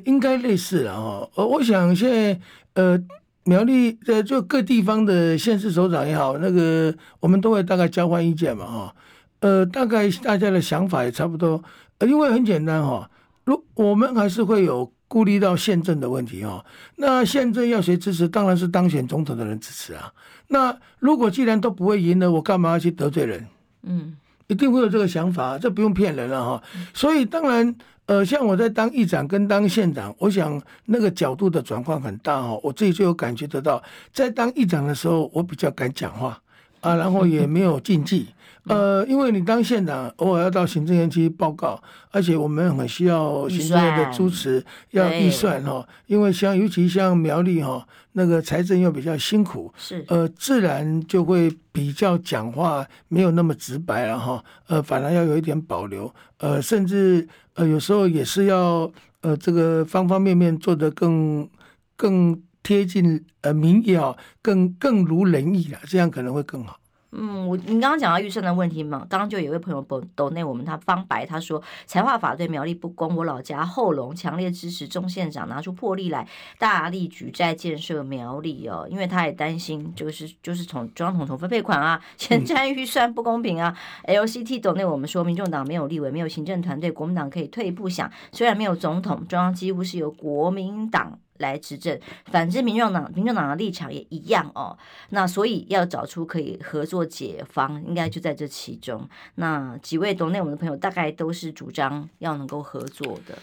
[0.05, 1.31] 应该类似了哈。
[1.37, 2.41] 呃，我想现在
[2.75, 3.01] 呃
[3.45, 8.97] 苗栗呃就各地方的县市首长也好，那个我们都会大概交换意见嘛哈。
[9.39, 11.63] 呃，大概大家的想法也差不多，
[11.99, 13.09] 呃，因为很简单哈，
[13.45, 14.93] 如我们还是会有。
[15.11, 18.29] 顾虑到宪政的问题哦，那宪政要谁支持？
[18.29, 20.13] 当然是当选总统的人支持啊。
[20.47, 23.45] 那如果既然都不会赢了，我干嘛要去得罪人？
[23.83, 26.63] 嗯，一定会有这个想法，这不用骗人了哈。
[26.95, 27.75] 所以当然，
[28.07, 32.61] 呃，像我在当议长跟当县长，我想那个角度的转换很大哦。
[32.63, 36.41] 我自己就有感觉得到，在当议长的时候，我比较敢讲话
[36.83, 38.29] 啊，然后也没有禁忌。
[38.65, 45.87] 呃，因为你当县长，偶尔要到行政院去报告，而且我们很需要行政院的支持，要预算哈。
[46.07, 54.45] 因为像尤其像苗栗哈，那个财政又比较辛苦，是呃，自然就会比较讲话没有那么直白了哈。
[54.69, 58.91] 呃，反而要有一点保留，呃，甚至呃有时候也是要
[59.23, 61.49] 呃这个方方面面做得更
[61.97, 66.79] 更贴近呃民意啊，更更如人意了，这样可能会更好。
[67.13, 76.27] 嗯，我你刚刚讲到预算的问题嘛，刚刚就有一位朋友抖抖内我们他方白他说，财划法对苗栗不公，我老家后龙强烈支持钟县长拿出魄力来
[76.59, 83.77] 大力举债建设苗栗哦，因为他也担心就是就是从中央统筹分配款啊，前瞻预算不公平啊。
[84.05, 91.19] 嗯、LCT 抖内我们说，民众党没有立委，没有行政团队，国民党可以退一步想，虽然没有总统，中央几乎是由国民党。
[91.41, 91.99] 来执政，
[92.31, 94.79] 反之，民众党、民众党的立场也一样哦。
[95.11, 99.09] 那所以要找出可以合作解方，应该就在这其中。
[99.35, 103.37] 那几位懂内我们的朋友，大概都是主张要能够合作的。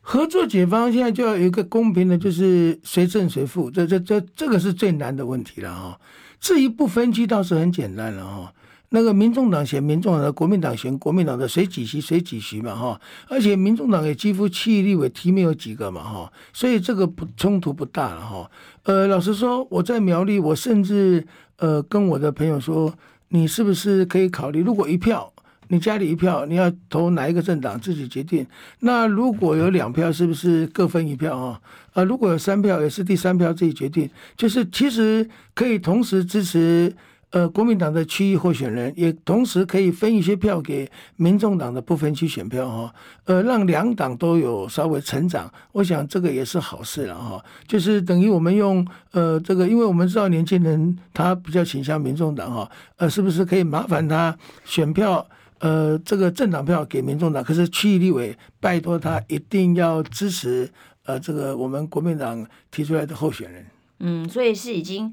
[0.00, 6.00] 合作解方现在就要有一个公平的，就是谁胜谁负，这这这这个是最难的问题了哈。
[6.38, 8.54] 至于不分区倒是很简单了哈。
[8.90, 18.50] 那个民众党选民众党的，国民党选国民党的，谁几席谁几席嘛哈，而且民众党也几乎区域立委提名有几个嘛哈，所以这个不冲突不大哈。
[18.84, 21.26] 呃，老实说，我在苗栗，我甚至
[21.56, 22.94] 呃跟我的朋友说，
[23.28, 25.32] 你是不是可以考虑，如果一票
[25.68, 28.46] 你家里一票，你要投哪一个政党自己决定。
[28.78, 31.60] 那如果有两票，是不是各分一票啊？
[31.92, 34.08] 啊，如果有三票，也是第三票自己决定。
[34.36, 36.94] 就是其实可以同时支持
[37.30, 42.94] 呃国民党的区域候选人，也同时可以分一些票给民众党的不分区选票哈。
[43.24, 47.44] 呃，让两党都有稍微成长，我想这个也是好事了哈。
[47.66, 55.26] 就是等于我们用呃这个，因为我们知道年轻人他比较倾向民众党哈，呃，是不是可以麻烦他选票？
[55.58, 60.70] 呃，这个政党票给民众党，可是区域立委拜托他一定要支持
[61.06, 63.66] 呃，这个我们国民党提出来的候选人。
[64.00, 65.10] 嗯，所以是已经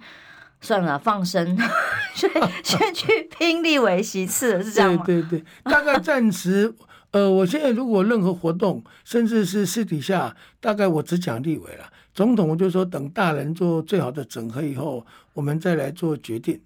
[0.63, 1.55] 算了，放生，
[2.15, 2.33] 所以
[2.63, 5.03] 先去拼立委席次，是这样吗？
[5.05, 6.73] 对对对，大概暂时，
[7.11, 11.91] 呃，我现在如果任何活动，甚至是私底下，大概我只讲立委了。
[12.13, 16.61] 总统我就说，等大人做最好的整合以后，我们再来做决定。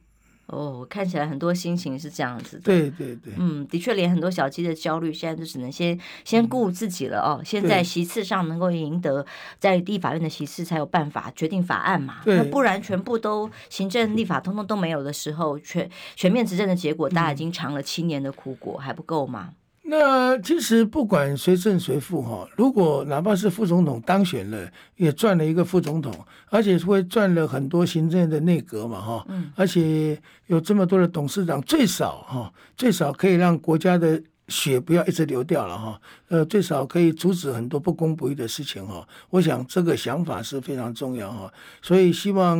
[0.47, 2.63] 哦，看起来很多心情是这样子的。
[2.63, 7.41] 对对对，嗯，的确，连很多小鸡的焦虑，现在就只能先先顾自己了哦。
[7.43, 9.25] 现在席次上能够赢得
[9.59, 12.21] 在立法院的席次，才有办法决定法案嘛。
[12.25, 19.49] 那不然全部都行政立法通通都没有的时候，全全面执政的结果，大家已经尝了七年的苦果，还不够吗？
[19.89, 26.13] 那其实不管谁胜谁负哈，如果哪怕是副总统当选了，也赚了一个副总统，
[26.49, 29.25] 而且会赚了很多行政的内阁嘛哈，
[29.55, 39.07] 而且有这么多的董事长，最少哈，最少可以让国家的血不要一直流掉了哈，呃，最少可以阻止很多不公不义的事情哈。
[39.29, 41.49] 我想这个想法是非常重要哈，
[41.81, 42.59] 所以希望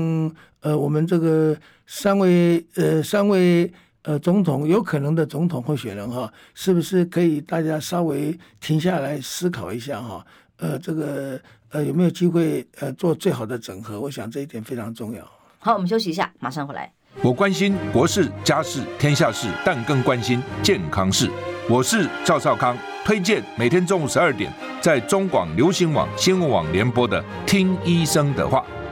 [0.61, 3.69] 呃我们这个三位呃三位。
[4.04, 10.26] 呃，总统有可能的总统候选人哈，是不是可以大家稍微停下来思考一下哈？
[10.58, 11.39] 呃，这个
[11.70, 14.00] 呃有没有机会呃做最好的整合？
[14.00, 15.30] 我想这一点非常重要。
[15.60, 16.91] 好，我们休息一下，马上回来。
[17.22, 21.30] 我关心国事、家事、天下事，但更关心健康事。
[21.70, 28.60] 我是赵少康，推荐每天中午十二点在中广流行网新闻网联播的《听医生的话》。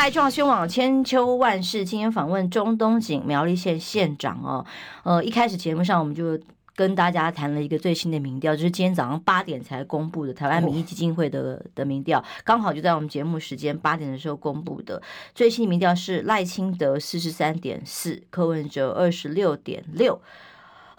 [0.00, 1.84] 来，中央宣网千秋万世。
[1.84, 4.64] 今天访问中东锦苗栗县县长哦。
[5.02, 6.40] 呃，一开始节目上我们就
[6.74, 15.02] 跟大家谈了一个最新的民调，就是今天早上八点才公布的台湾民意基金会的的民调，刚好就在我们节目时间八点的时候公布的
[15.34, 20.18] 最新的民调是赖清德四十三点四，柯文哲二十六点六。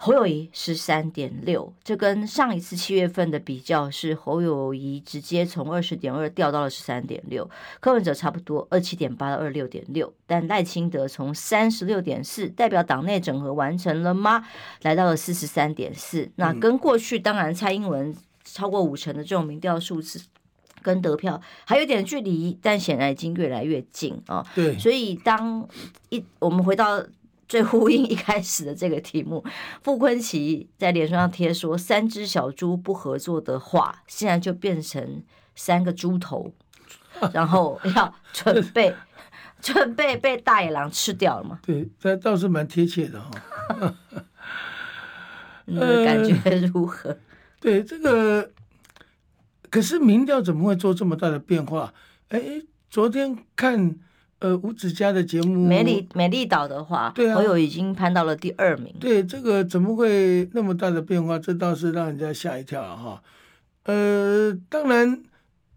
[0.04, 7.48] 侯友谊十三点六，这跟上一次七月份的比较是侯友谊直接从二十点二掉到了十三点六，
[7.78, 14.44] 柯文哲差不多二七点八到二六点六，但赖清德从三十六点四，代表党内整合完成了吗？
[14.82, 20.20] 来到了四十三点四，那跟过去当然蔡英文超过五成的这种民调数字
[20.82, 24.44] 跟得票还有点距离，但显然已经越来越近啊。
[24.52, 25.64] 对，所以当
[26.08, 27.06] 一我们回到。
[27.52, 29.44] 最呼应一开始的这个题目，
[29.82, 35.22] 傅昆萁在脸书上贴说：“三只小猪不合作的话，现在就变成
[35.54, 36.50] 三个猪头，
[37.34, 38.94] 然后要准备
[39.60, 43.30] 准备被大野狼吃掉了嘛？”对，这倒是蛮贴切的哈。
[45.66, 47.10] 你的感觉如何？
[47.10, 47.16] 呃、
[47.60, 48.50] 对这个，
[49.68, 51.92] 可是民调怎么会做这么大的变化？
[52.30, 53.98] 哎，昨天看。
[54.42, 58.92] 呃，吴子嘉的节目，美丽美丽岛的话，对啊，侯友已经攀到了第二名。
[58.98, 61.38] 对，这个怎么会那么大的变化？
[61.38, 62.96] 这倒是让人家吓一跳啊！
[62.96, 63.22] 哈，
[63.84, 65.22] 呃，当然，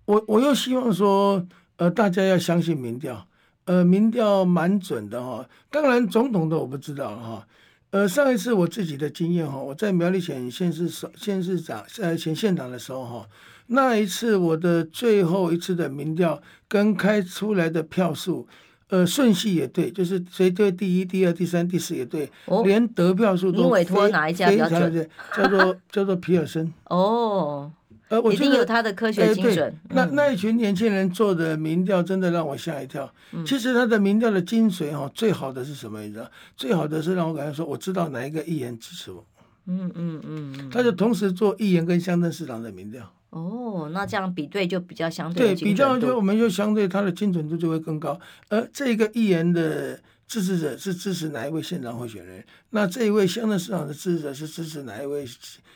[0.06, 1.46] 我我又希望说，
[1.76, 3.28] 呃，大家要相信民调，
[3.66, 5.48] 呃，民调蛮准的哈。
[5.70, 7.48] 当然，总统的我不知道哈。
[7.92, 13.28] 呃，上一次我自己的经验哈，我在苗栗选县市首县市长呃前县长的时候哈。
[13.68, 18.48] 那一次我的最后一次的民调跟开出来的票数，
[18.90, 25.10] 呃，顺序也对，就是谁对第一、第二、第三、第四也对，哦、连得票数都你委托哪一家比较准？
[25.36, 26.72] 叫做 叫做皮尔森。
[26.90, 27.72] 哦，
[28.10, 29.58] 呃，我觉得有他的科学精准。
[29.58, 33.12] 呃嗯、那那一群年轻人做的民调真的让我吓一跳。
[33.32, 36.00] 嗯、其实他的民调的精髓哈，最好的是什么？
[36.02, 36.30] 你知道？
[36.56, 39.26] 最好的是让我感觉说，我知道哪一个议员支持我。
[39.66, 43.12] 嗯嗯嗯，他就同时做议员跟乡镇市长的民调。
[43.36, 48.18] 哦，那这样比对就比较相对，对，比较就我们就相对它的精准度就会更高。
[48.48, 55.28] 而这个议员的支持者是支持哪一位县长候选人，那这一位乡镇市长的支持者是支持哪一位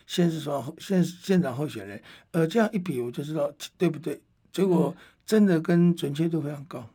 [0.07, 2.01] 县市长县县长候选人，
[2.31, 4.21] 呃，这样一比我就知道对不对？
[4.53, 4.95] 结果
[5.25, 6.79] 真的跟准确度非常高。
[6.79, 6.85] 嗯，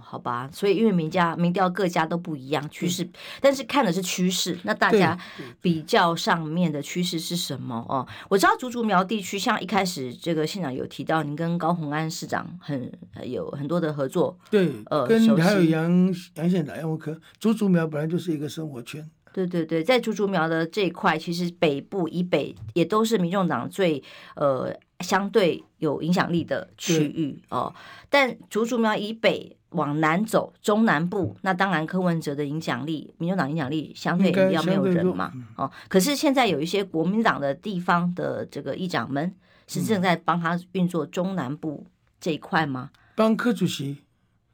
[0.00, 3.08] 好吧，所以因为民家民调各家都不一样，趋势，
[3.40, 4.58] 但是看的是趋势。
[4.64, 5.18] 那大家
[5.62, 8.06] 比较上面的趋势是什么哦？
[8.28, 12.92] 我知道竹竹苗地区，像一开始这个县长有提到，您跟高鸿安市长很
[13.24, 14.38] 有很多的合作。
[14.50, 19.08] 对，呃，跟还有杨杨县长杨文科，竹竹苗本来就是一个生活圈。
[19.32, 24.02] 对对对，在竹竹苗的这一块，其实北部以北也都是民众党最
[24.36, 24.76] 呃。
[25.00, 27.72] 相对有影响力的区域哦，
[28.10, 35.70] 但竹竹苗以北往南走，中南部那当然柯文哲的影响力，民主党影响力相对比较没有人嘛哦。
[35.88, 39.32] 可是现在有一些国民党的地方的这个议长们
[39.66, 41.86] 是正在帮他运作中南部
[42.20, 42.90] 这一块吗？
[43.14, 43.98] 帮柯主席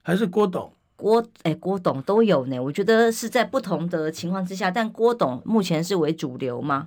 [0.02, 0.72] 还是郭董？
[0.96, 2.58] 郭哎郭董都有呢。
[2.58, 6.86] 我觉得是在不同的情况之下，但郭董目前是为主流吗？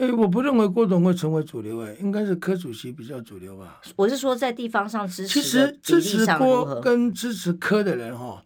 [0.00, 3.80] 哎，我不认为郭董会成为主流，哎，应该是柯主席比较主流吧。
[3.96, 8.42] 我是说，在地方上支持，其实支持郭跟支持柯的人哈，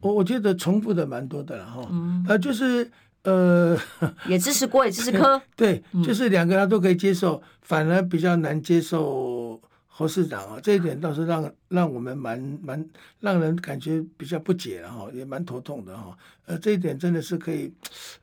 [0.00, 1.86] 我我觉得重复的蛮多的了哈。
[1.90, 2.90] 嗯，呃，就是
[3.24, 3.76] 呃，
[4.28, 9.43] 也支持郭，也支持 柯，对，就是两个他都可以接受，反而比较难接受。
[9.96, 12.84] 侯市长啊，这一点倒是让让我们蛮蛮
[13.20, 16.18] 让人感觉比较不解了哈，也蛮头痛的哈。
[16.46, 17.72] 呃，这一点真的是可以，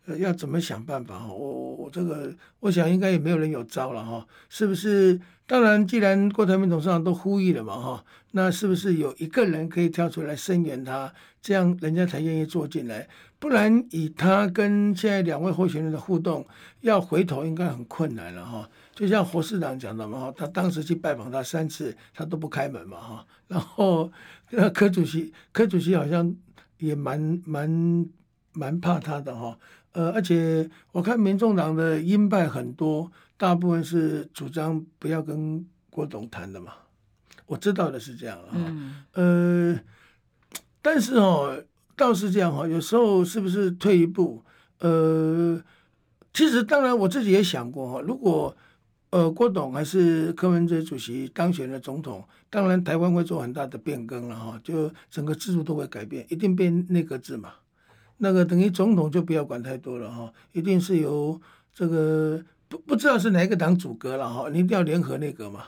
[0.06, 1.28] 呃，要怎么想办法哈？
[1.32, 5.18] 我我我这个，我想应该也没有人有招了哈，是不是？
[5.48, 13.08] 当然，既然郭台铭董事长都呼吁了嘛哈，那是不是有一个人可以跳出来声援他，这样人家才愿意坐进来？
[13.40, 16.46] 不然以他跟现在两位候选人的互动，
[16.82, 18.70] 要回头应该很困难了哈。
[18.94, 23.26] 就像侯市长讲的嘛，哈，他当时去拜访他三次，他都不开门嘛，哈。
[23.48, 24.12] 然后，
[24.52, 26.36] 呃，柯主席，柯主席好像
[26.78, 28.10] 也蛮蛮
[28.54, 29.58] 蛮怕他的哈。
[29.94, 36.74] 呃，而且我看民众党的鹰派很多，大部分是主张不要跟郭董谈的嘛。
[37.46, 38.50] 我知道的是这样哈。
[38.54, 39.04] 嗯。
[39.14, 39.80] 呃，
[40.82, 41.64] 但是哦，
[41.96, 44.44] 倒是这样哈，有时候是不是退一步？
[44.80, 45.62] 呃，
[46.34, 48.56] 其实当然我自己也想过哈，如果
[49.12, 57.52] 呃，郭董还是柯文哲主席当选了总统，当然台湾会做很大的变更了哈，就整个制度都会改变，一定变内阁制嘛。
[58.18, 61.40] 那个等于总统就不要管太多了哈，一定是由
[61.74, 65.66] 这个不不知道是哪一个党组阁了哈，你一定要联合内阁嘛。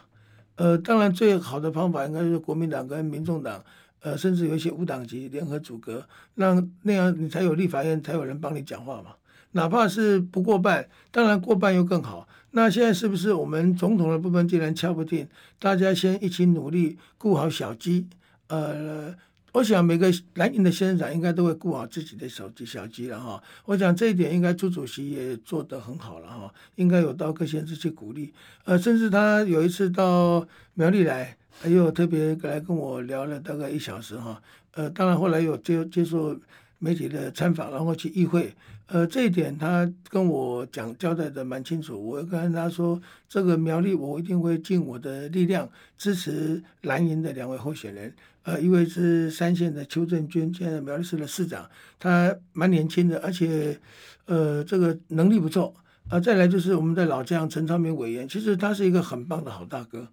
[0.56, 3.62] 呃，当然最好的方法应该是国民党跟民众党，
[4.00, 9.16] 呃，甚至有一些无党籍联合组阁，让那样你才有立法院，才有人帮你讲话嘛。
[9.52, 12.28] 哪怕是不过半，当然过半又更好。
[12.56, 15.28] 那现在是不是我们总统的部分既然敲不定，
[15.58, 18.06] 大家先一起努力顾好小鸡？
[18.48, 19.12] 呃，
[19.54, 23.42] 我想每个蓝营的县长应该都会顾好自己的小鸡小鸡了哈。
[23.66, 28.32] 我想这一点应该朱主席也做得很好了哈，应该有到各县市去鼓励。
[28.66, 34.40] 呃，甚至他有一次到苗栗来，他又特别来跟我聊了大概一小时哈。
[34.76, 36.40] 呃，当然后来有接接受
[36.78, 38.54] 媒体的参访，然后去议会。
[38.88, 42.00] 呃，这一点他跟我讲交代的蛮清楚。
[42.06, 45.68] 我跟他说，这个苗栗我一定会尽我的力量
[45.98, 48.14] 支持蓝营的两位候选人。
[48.44, 51.68] 呃，一位是三线的邱正军，现在苗栗市的市长，
[51.98, 53.80] 他蛮年轻的，而且
[54.26, 55.74] 呃这个能力不错。
[56.10, 60.06] 呃，再来就是我们的老将陈昌明委员，其实他是一个很棒的好大哥。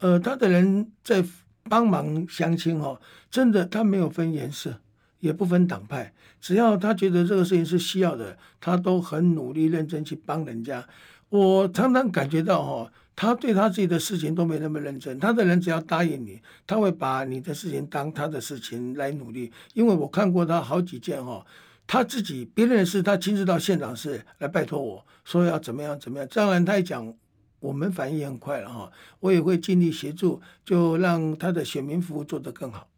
[0.00, 1.24] 呃，他的人在
[1.70, 3.00] 帮忙乡亲哦，
[3.30, 4.80] 真的他没有分颜色。
[5.20, 10.86] 也不分党派，只要他觉得这个事情是需要的，他都很努力认真去帮人家。
[11.28, 15.18] 我常常感觉到哈，他对他自己的事情都没那么认真。
[15.18, 19.52] 他的人只要答应你，他会把你的事情当他的事情来努力。
[19.74, 21.44] 因为我看过他好几件哈，
[21.86, 26.28] 他自己别人的事，他亲自到县长室来拜托我说要怎么样怎么样。
[26.32, 27.12] 当然他也讲，
[27.60, 28.90] 我们反应很快了哈，
[29.20, 32.88] 我也会尽力协助，就让他的选民服务做得更好。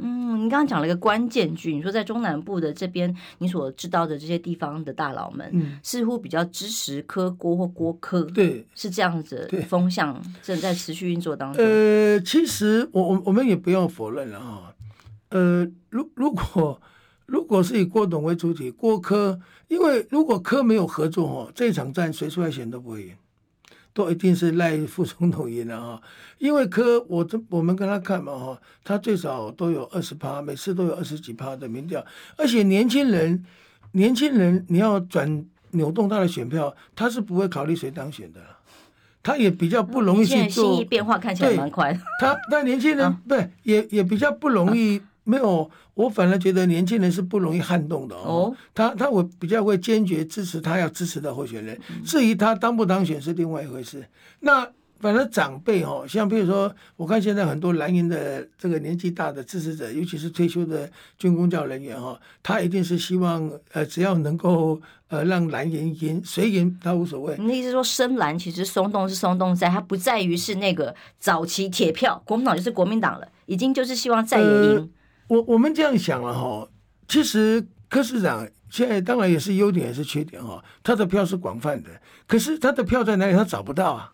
[0.00, 11.64] 嗯，你刚刚讲了一个关键句，你说在中南部的这边，你所知道的这些地方的大佬们，嗯，似乎比较支持科郭或郭科，对，是这样子的风向正在持续运作当中。
[11.64, 14.74] 呃，其实我我我们也不用否认了哈，
[15.30, 16.80] 呃，如如果
[17.26, 19.38] 如果是以郭董为主体，郭科，
[19.68, 23.12] 因为如果科没有合作哈，这场战谁出来选都不会赢。
[23.98, 26.00] 都一定是赖副总统赢了哈，
[26.38, 33.44] 因为科我这我们跟他看嘛哈，他最少都有二十趴，每次都有二十几趴的民调，而且年轻人，
[33.90, 38.40] 年轻人你要转扭动他的选票，他是不会考虑谁当选的，
[39.20, 40.76] 他也比较不容易去做。
[40.76, 41.92] 心意变化看起来蛮快。
[42.20, 48.26] 他那年轻人 对也也比较不容易没有，我反而觉得年轻人是不容易撼动的哦。
[48.26, 54.06] 哦他他我比较会坚决支持他要支持的候选人，至于他当不当选是另外一回事。
[54.40, 54.66] 那。
[55.00, 67.36] 反正长辈哦，像比如说，我看现在很多蓝营的这个年纪大的支持者，尤其是退休的军公教人员哈，他一定是希望呃，只要能够呃让蓝营赢，谁赢他无所谓。
[67.38, 74.46] 你的意思说深蓝其实松动是松动在，它不在于是那个早期铁票，国民党就是国民党了，已经就是希望再赢。
[74.48, 74.88] 呃、
[75.28, 76.68] 我我们这样想了哈，
[77.06, 81.90] 其实柯市长现在当然也是优点也是缺点哈，他的票是广泛的，
[82.26, 83.32] 可是他的票在哪里？
[83.34, 84.12] 他找不到啊。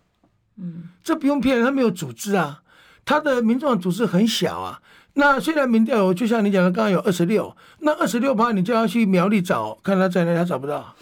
[0.56, 2.62] 嗯，这不用骗人，他没有组织啊，
[3.04, 4.80] 他的民众组织很小啊。
[5.14, 10.94] 那虽然民调有，就像你讲的，刚刚有二十六，那二十六趴，你就要去苗栗找，看他在哪里，他找不到。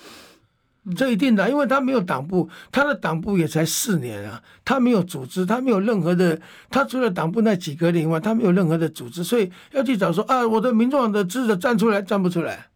[0.97, 6.37] 这一定的，因为他没有党部，他的党部也才四年啊，他没有组织，他没有任何的，
[6.71, 12.67] 他除了党部那几个人以外，他没有任何的组织，所以要去找说啊，我的民众党的支持者站出来，站不出来。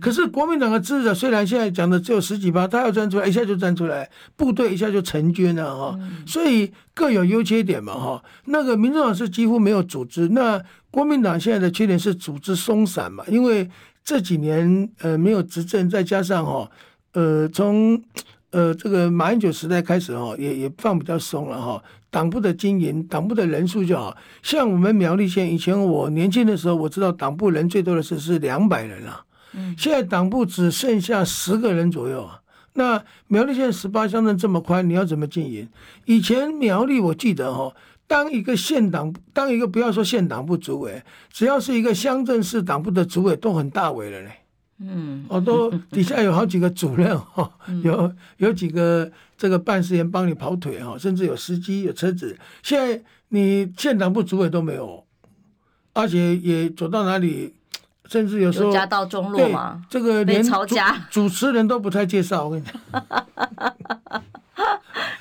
[0.00, 8.24] 可是国民党的支持者虽然现在讲的只有十几趴，他要站出来一下就站出来，部队一下就成军了哈，所以各有优缺点嘛哈。
[8.46, 13.68] 那个民众党是几乎没有组织，那国民党现在的缺点是组织松散嘛，因为
[14.02, 16.70] 这几年呃没有执政，再加上哈
[17.16, 17.98] 呃从
[18.50, 29.24] 呃这个马英九时代开始哈也也放比较松了哈，党部的经营，党部的人数就好像我们苗栗县以前我年轻的时候，我知道党部人最多的是是两百人了。
[29.78, 32.42] 现在党部只剩下十个人左右啊，
[32.74, 35.66] 那苗栗县十八乡镇这么宽，你要怎么经营？
[36.04, 37.74] 以前苗栗我记得哈，
[38.06, 41.02] 当一个县党，当一个不要说县党部主委，
[41.32, 44.32] 只要是一个乡镇市党部的主委都很大委了嘞。
[44.78, 47.50] 嗯，我，都 底下有好几个主任哈，
[47.82, 52.38] 有有几个这个办事员帮你跑腿哈，甚至有司机有车子。
[52.62, 55.04] 现在你县党部主委都没有，
[55.92, 57.54] 而且也走到哪里。
[58.08, 60.52] 甚至有时候家道中落嘛，这个连主
[61.10, 62.80] 主持人都不太介绍，我跟你讲，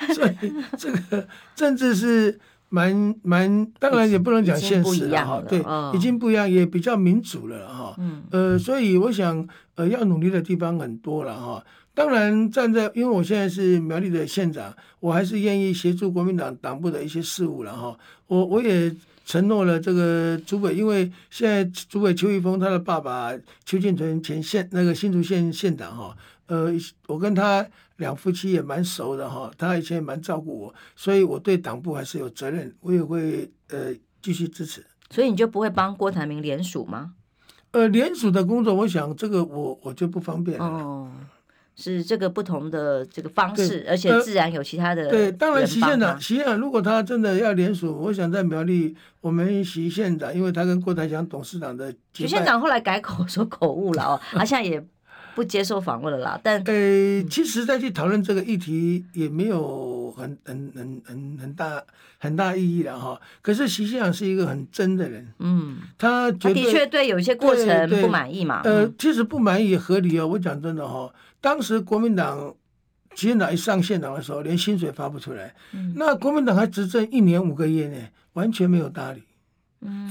[0.14, 2.40] 所以这个政治是
[2.76, 5.64] 蛮蛮，当然也不能讲现实了哈，对，
[5.96, 11.64] 已经不一样，也比较民主了哈，嗯，呃，所以我想呃要努力的地方很多了哈，
[11.94, 17.98] 当然站在，因为我现在是苗栗的县长，我还是愿意协助国民党党部的一些事务了哈，
[18.28, 18.94] 我我也。
[19.28, 23.34] 承诺了这个主委，因为现在主委邱义峰他的爸爸
[23.66, 26.16] 邱建存前县那个新竹县县长哈，
[26.48, 26.72] 呃，
[27.08, 27.66] 我跟他
[27.98, 34.86] 两夫妻也蛮熟的哈，他以前也蛮照顾我，所以我对党部还是有责任，我也会呃继续支持。
[35.10, 37.14] 所以你就不会帮郭台铭联署吗？
[37.72, 40.66] 呃，联署的工作，我想这个我我就不方便了。
[40.66, 41.12] 哦
[41.78, 45.10] 是这个不同的这个方式，而且自然有其他的、呃。
[45.10, 51.94] 对，当然，徐县长，徐县长，如果他真的要联署，我想在苗栗，我们徐县长，因为他跟郭台强董事长的。
[52.14, 54.82] 徐县长后来改口说口误了哦，他 现在也
[55.36, 56.40] 不接受访问了啦。
[56.42, 61.84] 但呃，其实再去讨论这个议题也没有很很很很很大
[62.18, 63.20] 很大意义了哈。
[63.42, 68.62] 可是习县长是一个很真的人，嗯，他他的确对有一些过程不满意嘛。
[68.64, 70.26] 呃，其实不满意也合理哦。
[70.28, 71.14] 我讲真的哈。
[71.42, 72.56] 当时国民党，国
[73.24, 75.54] 民党一上县长的时候，连薪水发不出来。
[75.74, 77.98] 嗯、那国民党还执政一年五个月呢，
[78.34, 79.22] 完全没有搭理。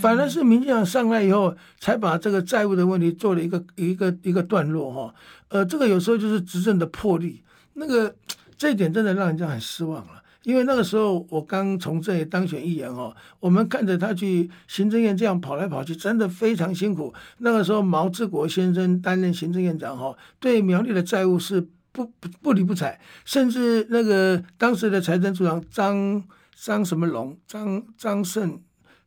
[0.00, 5.14] 反而是民进党上来以后，才把这个债务的问题做了一个一个一个段落哈。
[5.48, 7.42] 呃，这个有时候就是执政的魄力，
[7.74, 8.14] 那个
[8.56, 10.22] 这一点真的让人家很失望了。
[10.44, 17.14] 因为那个时候我刚从这里当选议员哈，我们看着他去行政院这样跑来跑去，真的非常辛苦。
[17.38, 26.22] 那个时候毛治国先生担任行政院长哈，对苗栗的债务是不不不理不睬，甚至那个当时的财政部长张
[26.54, 28.60] 张什么龙张张胜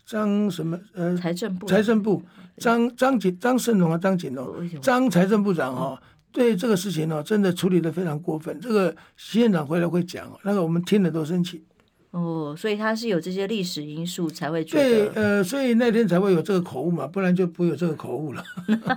[0.08, 2.24] 张什么呃财政部财政部
[2.58, 6.01] 张张景张盛龙啊张景龙张财政部长哈。
[6.32, 8.60] 对这个事情呢，真的处理的非常过分。
[8.62, 11.64] 这个县长回来会讲，那个我们听了都生气。
[12.12, 14.84] 哦，所以他是有这些历史因素才会觉得。
[14.84, 18.43] 对，呃，所以那天才会有这个口误嘛，不然就不会有这个口误了。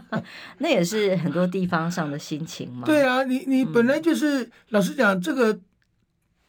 [0.58, 2.84] 那也是很多地方上的心情嘛。
[2.84, 5.58] 对啊，你你本来就是、嗯、老实讲，这个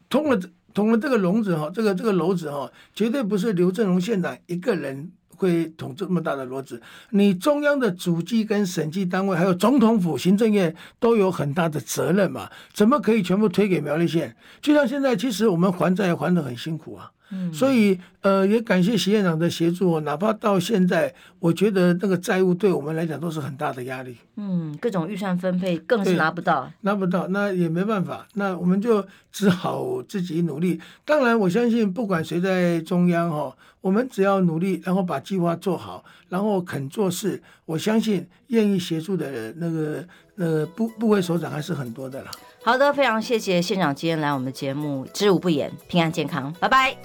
[0.10, 0.38] 通了
[0.74, 5.12] 捅了这个笼子哈，这个这个篓子哈，绝对不是刘振荣县长一个人。
[5.38, 12.48] 会捅这么大的篓子，你中央的主机跟审计单位，还有总统府、行政院都有很大的责任嘛？
[12.74, 14.36] 怎么可以全部推给苗栗县？
[14.62, 17.12] 就像现在，其实我们还债还的很辛苦啊。
[17.32, 24.18] 嗯，所以呃，也感谢徐院长的协助，哪怕到现在，我觉得那个债务对我们来讲都是很大的压力。
[24.36, 30.80] 嗯，各种预算分配更是拿不到，拿不到，那也没办法，那我们就只好自己努力。
[31.06, 40.06] 当然，我相信不管谁在中央哈，我们只要努力，然后把计划做好，然后肯做事，我相信愿意协助的人，那个
[40.36, 42.32] 呃部部位首长还是很多的啦。
[42.64, 46.96] 好的非常谢谢县长今天来我们的节目知无不言平安健康拜拜。